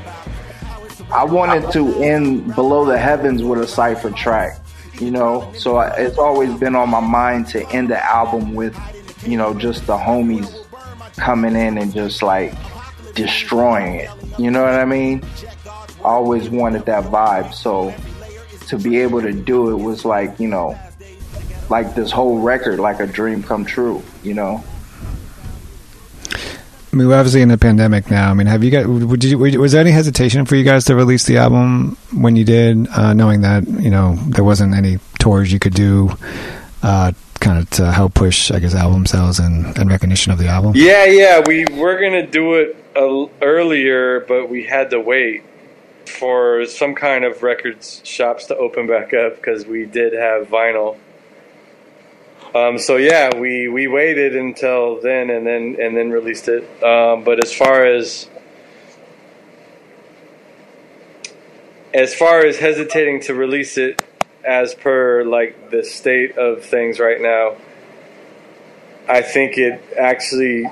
I 1.12 1.26
wanted 1.26 1.72
to 1.74 2.02
end 2.02 2.56
Below 2.56 2.86
the 2.86 2.98
Heavens 2.98 3.44
with 3.44 3.60
a 3.60 3.68
cipher 3.68 4.12
track, 4.12 4.62
you 5.00 5.12
know. 5.12 5.52
So 5.56 5.80
it's 5.80 6.18
always 6.18 6.54
been 6.58 6.76
on 6.76 6.90
my 6.90 7.02
mind 7.02 7.48
to 7.48 7.68
end 7.72 7.90
the 7.90 8.04
album 8.04 8.54
with, 8.54 8.78
you 9.26 9.38
know, 9.38 9.54
just 9.54 9.88
the 9.88 9.98
homies 9.98 10.56
coming 11.18 11.56
in 11.56 11.78
and 11.78 11.94
just 11.94 12.24
like 12.24 12.54
destroying 13.14 13.96
it. 13.96 14.10
You 14.38 14.52
know 14.52 14.64
what 14.64 14.76
I 14.76 14.86
mean? 14.86 15.24
Always 16.04 16.50
wanted 16.50 16.86
that 16.86 17.06
vibe. 17.06 17.54
So 17.54 17.94
to 18.68 18.78
be 18.78 19.00
able 19.00 19.22
to 19.22 19.34
do 19.34 19.72
it 19.72 19.84
was 19.84 20.06
like, 20.06 20.40
you 20.40 20.48
know, 20.48 20.80
like 21.72 21.96
this 21.96 22.12
whole 22.12 22.40
record, 22.40 22.80
like 22.80 23.00
a 23.00 23.08
dream 23.08 23.42
come 23.42 23.66
true, 23.66 24.04
you 24.22 24.36
know? 24.36 24.64
I 26.94 26.98
mean, 26.98 27.08
we're 27.08 27.18
obviously 27.18 27.42
in 27.42 27.50
a 27.50 27.58
pandemic 27.58 28.12
now. 28.12 28.30
I 28.30 28.34
mean, 28.34 28.48
have 28.48 28.66
you 28.66 28.70
got? 28.70 28.86
Would 28.86 29.24
you, 29.24 29.38
was 29.38 29.72
there 29.72 29.80
any 29.80 29.92
hesitation 29.92 30.46
for 30.46 30.58
you 30.58 30.66
guys 30.66 30.84
to 30.86 30.96
release 30.96 31.26
the 31.26 31.38
album 31.38 31.96
when 32.14 32.36
you 32.36 32.44
did, 32.44 32.86
uh, 32.90 33.14
knowing 33.14 33.42
that 33.42 33.66
you 33.66 33.90
know 33.90 34.16
there 34.28 34.44
wasn't 34.44 34.76
any 34.76 35.00
tours 35.18 35.54
you 35.54 35.60
could 35.60 35.74
do, 35.74 36.12
uh, 36.84 37.14
kind 37.40 37.60
of 37.60 37.70
to 37.72 37.94
help 37.94 38.14
push, 38.14 38.52
I 38.52 38.60
guess, 38.60 38.76
album 38.76 39.06
sales 39.06 39.40
and, 39.40 39.78
and 39.78 39.90
recognition 39.90 40.34
of 40.34 40.38
the 40.38 40.48
album? 40.48 40.74
Yeah, 40.76 41.06
yeah, 41.06 41.42
we 41.48 41.66
were 41.72 41.98
gonna 41.98 42.28
do 42.28 42.56
it 42.56 42.76
a, 42.98 43.26
earlier, 43.42 44.20
but 44.28 44.50
we 44.50 44.66
had 44.66 44.90
to 44.90 45.00
wait 45.00 45.44
for 46.08 46.66
some 46.66 46.94
kind 46.94 47.24
of 47.24 47.42
records 47.42 48.02
shops 48.04 48.48
to 48.48 48.58
open 48.58 48.86
back 48.86 49.14
up 49.14 49.38
because 49.38 49.66
we 49.66 49.86
did 49.86 50.12
have 50.12 50.48
vinyl. 50.48 50.98
Um, 52.54 52.78
so 52.78 52.98
yeah, 52.98 53.34
we, 53.38 53.70
we 53.70 53.88
waited 53.88 54.36
until 54.36 55.00
then 55.00 55.30
and 55.30 55.46
then 55.46 55.78
and 55.80 55.96
then 55.96 56.10
released 56.10 56.50
it. 56.50 56.64
Um, 56.84 57.24
but 57.24 57.42
as 57.44 57.54
far 57.54 57.86
as 57.86 58.30
as 61.94 62.14
far 62.14 62.46
as 62.46 62.58
hesitating 62.58 63.22
to 63.22 63.34
release 63.34 63.78
it, 63.78 64.02
as 64.44 64.74
per 64.74 65.24
like 65.24 65.72
the 65.72 65.84
state 65.84 66.38
of 66.38 66.64
things 66.64 67.00
right 67.00 67.22
now, 67.22 67.56
I 69.08 69.22
think 69.22 69.58
it 69.58 69.82
actually 69.98 70.66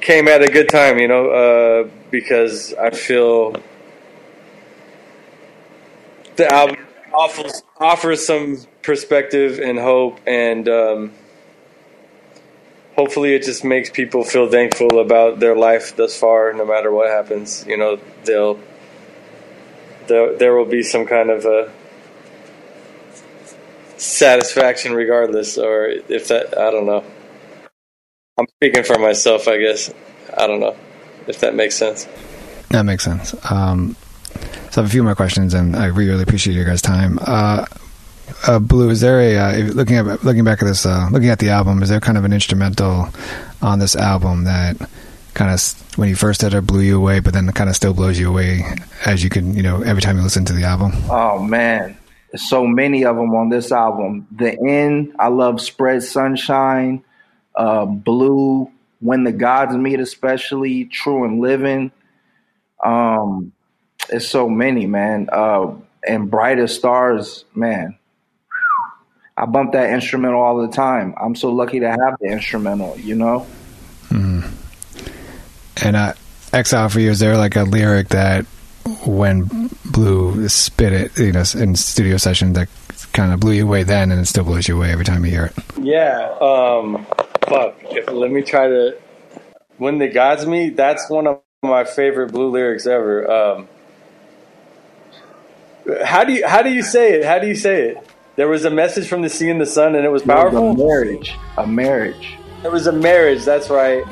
came 0.00 0.26
at 0.26 0.42
a 0.42 0.48
good 0.48 0.70
time. 0.70 0.98
You 0.98 1.08
know, 1.08 1.28
uh, 1.28 1.90
because 2.10 2.72
I 2.74 2.90
feel 2.90 3.56
the 6.36 6.50
album 6.50 6.86
offers 7.14 7.62
offers 7.78 8.26
some 8.26 8.58
perspective 8.82 9.58
and 9.58 9.78
hope, 9.78 10.20
and 10.26 10.68
um, 10.68 11.12
hopefully, 12.96 13.34
it 13.34 13.44
just 13.44 13.64
makes 13.64 13.90
people 13.90 14.24
feel 14.24 14.48
thankful 14.48 15.00
about 15.00 15.40
their 15.40 15.56
life 15.56 15.96
thus 15.96 16.18
far. 16.18 16.52
No 16.52 16.64
matter 16.64 16.90
what 16.90 17.08
happens, 17.08 17.64
you 17.66 17.76
know, 17.76 17.98
they'll 18.24 18.58
there 20.06 20.36
there 20.36 20.54
will 20.54 20.66
be 20.66 20.82
some 20.82 21.06
kind 21.06 21.30
of 21.30 21.44
a 21.44 21.72
satisfaction, 23.96 24.92
regardless, 24.92 25.58
or 25.58 25.86
if 25.86 26.28
that 26.28 26.58
I 26.58 26.70
don't 26.70 26.86
know. 26.86 27.04
I'm 28.38 28.46
speaking 28.56 28.82
for 28.82 28.98
myself, 28.98 29.46
I 29.46 29.58
guess. 29.58 29.92
I 30.36 30.46
don't 30.46 30.60
know 30.60 30.76
if 31.26 31.40
that 31.40 31.54
makes 31.54 31.76
sense. 31.76 32.08
That 32.70 32.84
makes 32.84 33.04
sense. 33.04 33.34
Um, 33.50 33.96
so 34.72 34.80
I 34.80 34.84
have 34.84 34.90
a 34.90 34.92
few 34.92 35.02
more 35.02 35.14
questions, 35.14 35.52
and 35.52 35.76
I 35.76 35.86
really, 35.86 36.08
really 36.08 36.22
appreciate 36.22 36.54
your 36.54 36.64
guys' 36.64 36.80
time. 36.80 37.18
Uh, 37.20 37.66
uh, 38.46 38.58
Blue, 38.58 38.88
is 38.88 39.02
there 39.02 39.20
a 39.20 39.36
uh, 39.36 39.58
looking 39.74 39.96
at 39.96 40.24
looking 40.24 40.44
back 40.44 40.62
at 40.62 40.64
this, 40.64 40.86
uh, 40.86 41.08
looking 41.12 41.28
at 41.28 41.40
the 41.40 41.50
album? 41.50 41.82
Is 41.82 41.90
there 41.90 42.00
kind 42.00 42.16
of 42.16 42.24
an 42.24 42.32
instrumental 42.32 43.08
on 43.60 43.80
this 43.80 43.94
album 43.94 44.44
that 44.44 44.78
kind 45.34 45.52
of 45.52 45.98
when 45.98 46.08
you 46.08 46.16
first 46.16 46.40
did 46.40 46.54
it 46.54 46.66
blew 46.66 46.80
you 46.80 46.96
away, 46.96 47.20
but 47.20 47.34
then 47.34 47.46
kind 47.52 47.68
of 47.68 47.76
still 47.76 47.92
blows 47.92 48.18
you 48.18 48.30
away 48.30 48.64
as 49.04 49.22
you 49.22 49.28
can, 49.28 49.54
you 49.54 49.62
know, 49.62 49.82
every 49.82 50.00
time 50.00 50.16
you 50.16 50.22
listen 50.22 50.46
to 50.46 50.54
the 50.54 50.64
album? 50.64 50.92
Oh 51.10 51.38
man, 51.38 51.94
so 52.34 52.66
many 52.66 53.04
of 53.04 53.16
them 53.16 53.34
on 53.34 53.50
this 53.50 53.72
album. 53.72 54.26
The 54.30 54.58
end, 54.58 55.14
I 55.18 55.28
love 55.28 55.60
Spread 55.60 56.02
Sunshine, 56.02 57.04
uh, 57.54 57.84
Blue, 57.84 58.70
When 59.00 59.24
the 59.24 59.32
Gods 59.32 59.76
Meet, 59.76 60.00
especially 60.00 60.86
True 60.86 61.24
and 61.24 61.42
Living. 61.42 61.92
Um, 62.82 63.52
it's 64.08 64.28
so 64.28 64.48
many, 64.48 64.86
man. 64.86 65.28
Uh, 65.32 65.74
and 66.06 66.30
Brightest 66.30 66.76
Stars, 66.76 67.44
man. 67.54 67.98
I 69.36 69.46
bump 69.46 69.72
that 69.72 69.90
instrumental 69.90 70.40
all 70.40 70.58
the 70.58 70.72
time. 70.72 71.14
I'm 71.20 71.34
so 71.34 71.50
lucky 71.50 71.80
to 71.80 71.88
have 71.88 72.16
the 72.20 72.26
instrumental, 72.26 72.98
you 72.98 73.14
know? 73.14 73.46
And 75.82 75.96
uh, 75.96 76.14
Exile 76.52 76.88
for 76.88 77.00
you, 77.00 77.10
is 77.10 77.18
there 77.18 77.36
like 77.36 77.56
a 77.56 77.64
lyric 77.64 78.08
that 78.10 78.44
when 79.04 79.70
Blue 79.84 80.48
spit 80.48 80.92
it, 80.92 81.18
you 81.18 81.32
know, 81.32 81.44
in 81.56 81.74
studio 81.74 82.16
session 82.18 82.52
that 82.54 82.68
kind 83.12 83.32
of 83.32 83.40
blew 83.40 83.52
you 83.52 83.64
away 83.64 83.82
then 83.82 84.10
and 84.10 84.20
it 84.20 84.26
still 84.26 84.44
blows 84.44 84.68
you 84.68 84.76
away 84.76 84.92
every 84.92 85.04
time 85.04 85.24
you 85.24 85.30
hear 85.30 85.46
it? 85.46 85.54
Yeah. 85.80 86.28
Um, 86.40 87.06
fuck. 87.48 87.76
If, 87.90 88.10
let 88.10 88.30
me 88.30 88.42
try 88.42 88.68
to. 88.68 88.96
When 89.78 89.98
the 89.98 90.08
gods 90.08 90.46
meet, 90.46 90.76
that's 90.76 91.08
one 91.10 91.26
of 91.26 91.40
my 91.62 91.84
favorite 91.84 92.32
blue 92.32 92.50
lyrics 92.50 92.86
ever. 92.86 93.28
Um, 93.30 93.68
how 96.04 96.24
do 96.24 96.32
you 96.32 96.46
how 96.46 96.62
do 96.62 96.70
you 96.70 96.82
say 96.82 97.14
it? 97.14 97.24
How 97.24 97.38
do 97.38 97.46
you 97.46 97.54
say 97.54 97.88
it? 97.90 98.06
There 98.36 98.48
was 98.48 98.64
a 98.64 98.70
message 98.70 99.08
from 99.08 99.22
the 99.22 99.28
sea 99.28 99.50
and 99.50 99.60
the 99.60 99.66
sun, 99.66 99.94
and 99.94 100.04
it 100.04 100.08
was 100.08 100.22
It 100.22 100.28
was 100.28 100.34
powerful. 100.36 100.70
a 100.70 100.76
marriage. 100.76 101.36
A 101.58 101.66
marriage. 101.66 102.36
There 102.62 102.70
was 102.70 102.86
a 102.86 102.92
marriage. 102.92 103.44
That's 103.44 103.68
right. 103.68 104.02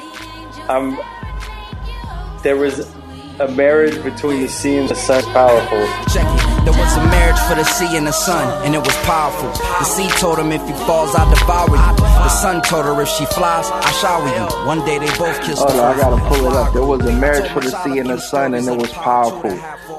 Um, 0.68 0.98
there 2.42 2.56
was 2.56 2.86
a 3.40 3.48
marriage 3.48 4.02
between 4.02 4.42
the 4.42 4.48
sea 4.48 4.76
and 4.76 4.88
the 4.88 4.94
sun. 4.94 5.22
Powerful. 5.32 5.86
Check 6.12 6.26
it. 6.28 6.64
There 6.64 6.74
was 6.74 6.96
a 6.96 7.04
marriage 7.06 7.38
for 7.48 7.54
the 7.54 7.64
sea 7.64 7.96
and 7.96 8.06
the 8.06 8.12
sun, 8.12 8.66
and 8.66 8.74
it 8.74 8.78
was 8.78 8.94
powerful. 8.98 9.48
The 9.48 9.84
sea 9.84 10.08
told 10.20 10.38
him 10.38 10.52
if 10.52 10.62
he 10.66 10.74
falls, 10.84 11.14
I'll 11.14 11.28
devour 11.34 11.70
you. 11.70 11.96
The 11.96 12.28
sun 12.28 12.60
told 12.62 12.84
her 12.84 13.00
if 13.00 13.08
she 13.08 13.24
flies, 13.24 13.66
I 13.70 13.90
shower 13.92 14.28
you. 14.28 14.66
One 14.66 14.84
day 14.84 14.98
they 14.98 15.08
both 15.16 15.40
kissed. 15.40 15.64
Oh 15.66 15.74
no, 15.74 15.84
I 15.84 15.96
gotta 15.96 16.22
pull 16.28 16.46
it 16.46 16.52
up. 16.52 16.74
There 16.74 16.84
was 16.84 17.00
a 17.06 17.12
marriage 17.12 17.50
for 17.50 17.60
the 17.60 17.70
sea 17.82 17.98
and 17.98 18.10
the 18.10 18.18
sun, 18.18 18.52
and 18.54 18.68
it 18.68 18.76
was 18.76 18.92
powerful. 18.92 19.50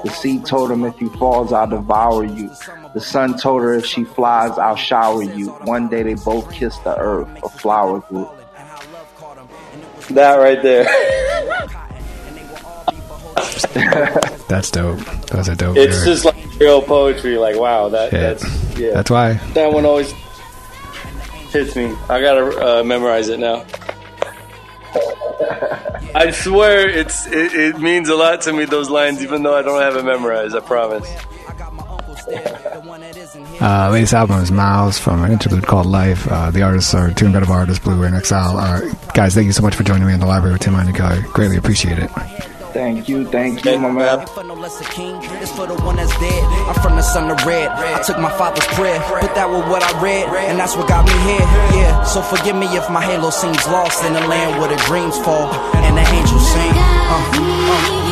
The 0.04 0.10
sea 0.10 0.38
told 0.38 0.70
him 0.70 0.84
if 0.84 0.96
he 0.98 1.08
falls, 1.08 1.52
I'll 1.52 1.66
devour 1.66 2.24
you. 2.24 2.50
The 2.94 3.00
sun 3.00 3.36
told 3.38 3.62
her, 3.62 3.74
if 3.74 3.84
she 3.84 4.04
flies, 4.04 4.56
I'll 4.56 4.76
shower 4.76 5.22
you. 5.22 5.48
One 5.64 5.88
day 5.88 6.04
they 6.04 6.14
both 6.14 6.52
kissed 6.52 6.84
the 6.84 6.96
earth. 6.96 7.28
A 7.42 7.48
flower 7.48 8.00
grew. 8.00 8.28
That 10.10 10.36
right 10.36 10.62
there. 10.62 11.28
That's 14.48 14.70
dope. 14.70 14.98
Those 15.26 15.48
a 15.48 15.56
dope. 15.56 15.76
it's 15.76 16.04
lyrics. 16.04 16.04
just 16.04 16.24
like 16.24 16.60
real 16.60 16.82
poetry. 16.82 17.36
Like 17.38 17.56
wow, 17.58 17.88
that 17.90 18.12
Yeah. 18.12 18.20
that's 18.20 18.78
yeah. 18.78 18.92
That's 18.92 19.10
why. 19.10 19.34
that 19.54 19.72
one 19.72 19.84
always 19.84 20.12
hits 21.50 21.76
me. 21.76 21.94
I 22.08 22.20
gotta 22.20 22.80
uh, 22.80 22.84
memorize 22.84 23.28
it 23.28 23.38
now. 23.40 23.64
I 26.14 26.30
swear, 26.30 26.88
it's 26.88 27.26
it, 27.26 27.52
it 27.54 27.78
means 27.78 28.08
a 28.10 28.14
lot 28.16 28.42
to 28.42 28.52
me. 28.52 28.64
Those 28.66 28.90
lines, 28.90 29.22
even 29.22 29.42
though 29.42 29.56
I 29.56 29.62
don't 29.62 29.80
have 29.80 29.96
it 29.96 30.04
memorized. 30.04 30.54
I 30.54 30.60
promise. 30.60 31.08
Uh, 33.60 33.90
latest 33.92 34.12
album 34.12 34.40
is 34.40 34.50
Miles 34.50 34.98
from 34.98 35.22
an 35.24 35.32
interlude 35.32 35.66
called 35.66 35.86
Life. 35.86 36.26
Uh, 36.30 36.50
the 36.50 36.62
artists 36.62 36.94
are 36.94 37.10
two 37.12 37.26
incredible 37.26 37.54
artists, 37.54 37.82
Blue 37.82 38.02
and 38.02 38.14
Exile. 38.14 38.56
Uh, 38.58 38.80
guys, 39.14 39.34
thank 39.34 39.46
you 39.46 39.52
so 39.52 39.62
much 39.62 39.74
for 39.74 39.82
joining 39.84 40.06
me 40.06 40.12
in 40.14 40.20
the 40.20 40.26
library 40.26 40.52
with 40.54 40.62
Tim 40.62 40.74
and 40.74 40.94
Kelly. 40.94 41.22
Greatly 41.32 41.56
appreciate 41.56 41.98
it. 41.98 42.10
Thank 42.72 43.08
you, 43.08 43.26
thank 43.26 43.64
you, 43.64 43.78
my 43.78 43.90
man. 43.90 44.20
It's 44.22 44.32
for 44.32 44.42
the 45.66 45.74
one 45.84 45.96
that's 45.96 46.18
dead. 46.18 46.44
I'm 46.68 46.74
from 46.82 46.96
the 46.96 47.02
sun 47.02 47.28
to 47.28 47.46
red. 47.46 47.68
I 47.68 48.02
took 48.02 48.18
my 48.18 48.30
father's 48.38 48.66
prayer, 48.68 48.98
put 49.20 49.34
that 49.34 49.48
with 49.50 49.68
what 49.68 49.82
I 49.82 49.92
read, 50.00 50.28
and 50.48 50.58
that's 50.58 50.74
what 50.74 50.88
got 50.88 51.04
me 51.04 51.12
here. 51.28 51.46
Yeah, 51.76 52.02
so 52.04 52.22
forgive 52.22 52.56
me 52.56 52.66
if 52.76 52.88
my 52.88 53.02
halo 53.02 53.30
seems 53.30 53.66
lost 53.68 54.02
in 54.04 54.14
the 54.14 54.26
land 54.26 54.58
where 54.58 54.68
the 54.68 54.82
dreams 54.84 55.18
fall 55.18 55.52
and 55.84 55.96
the 55.96 56.02
angels 56.02 56.48
sing. 56.50 56.72
Uh, 56.72 58.08
uh. 58.08 58.11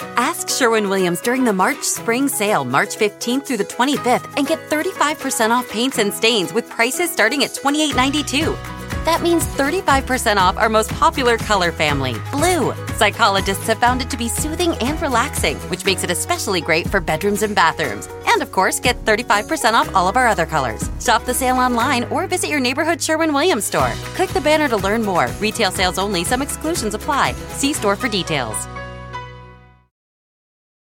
Ask 0.00 0.48
Sherwin 0.48 0.88
Williams 0.88 1.20
during 1.20 1.44
the 1.44 1.52
March 1.52 1.82
Spring 1.82 2.28
Sale, 2.28 2.64
March 2.64 2.96
15th 2.96 3.46
through 3.46 3.56
the 3.56 3.64
25th, 3.64 4.32
and 4.36 4.46
get 4.46 4.58
35% 4.70 5.50
off 5.50 5.68
paints 5.68 5.98
and 5.98 6.12
stains 6.12 6.52
with 6.52 6.68
prices 6.68 7.10
starting 7.10 7.44
at 7.44 7.50
$28.92. 7.50 8.56
That 9.04 9.22
means 9.22 9.46
35% 9.46 10.36
off 10.36 10.56
our 10.56 10.68
most 10.68 10.90
popular 10.90 11.38
color 11.38 11.72
family, 11.72 12.14
blue. 12.30 12.74
Psychologists 12.96 13.66
have 13.66 13.78
found 13.78 14.02
it 14.02 14.10
to 14.10 14.16
be 14.16 14.28
soothing 14.28 14.74
and 14.74 15.00
relaxing, 15.00 15.56
which 15.70 15.84
makes 15.84 16.04
it 16.04 16.10
especially 16.10 16.60
great 16.60 16.86
for 16.88 17.00
bedrooms 17.00 17.42
and 17.42 17.54
bathrooms. 17.54 18.08
And 18.26 18.42
of 18.42 18.52
course, 18.52 18.80
get 18.80 19.02
35% 19.04 19.72
off 19.72 19.94
all 19.94 20.08
of 20.08 20.16
our 20.16 20.26
other 20.26 20.46
colors. 20.46 20.90
Shop 21.00 21.24
the 21.24 21.34
sale 21.34 21.56
online 21.56 22.04
or 22.04 22.26
visit 22.26 22.50
your 22.50 22.60
neighborhood 22.60 23.00
Sherwin 23.00 23.32
Williams 23.32 23.64
store. 23.64 23.92
Click 24.14 24.30
the 24.30 24.40
banner 24.40 24.68
to 24.68 24.76
learn 24.76 25.02
more. 25.02 25.28
Retail 25.40 25.70
sales 25.70 25.98
only, 25.98 26.22
some 26.24 26.42
exclusions 26.42 26.94
apply. 26.94 27.32
See 27.56 27.72
store 27.72 27.96
for 27.96 28.08
details. 28.08 28.68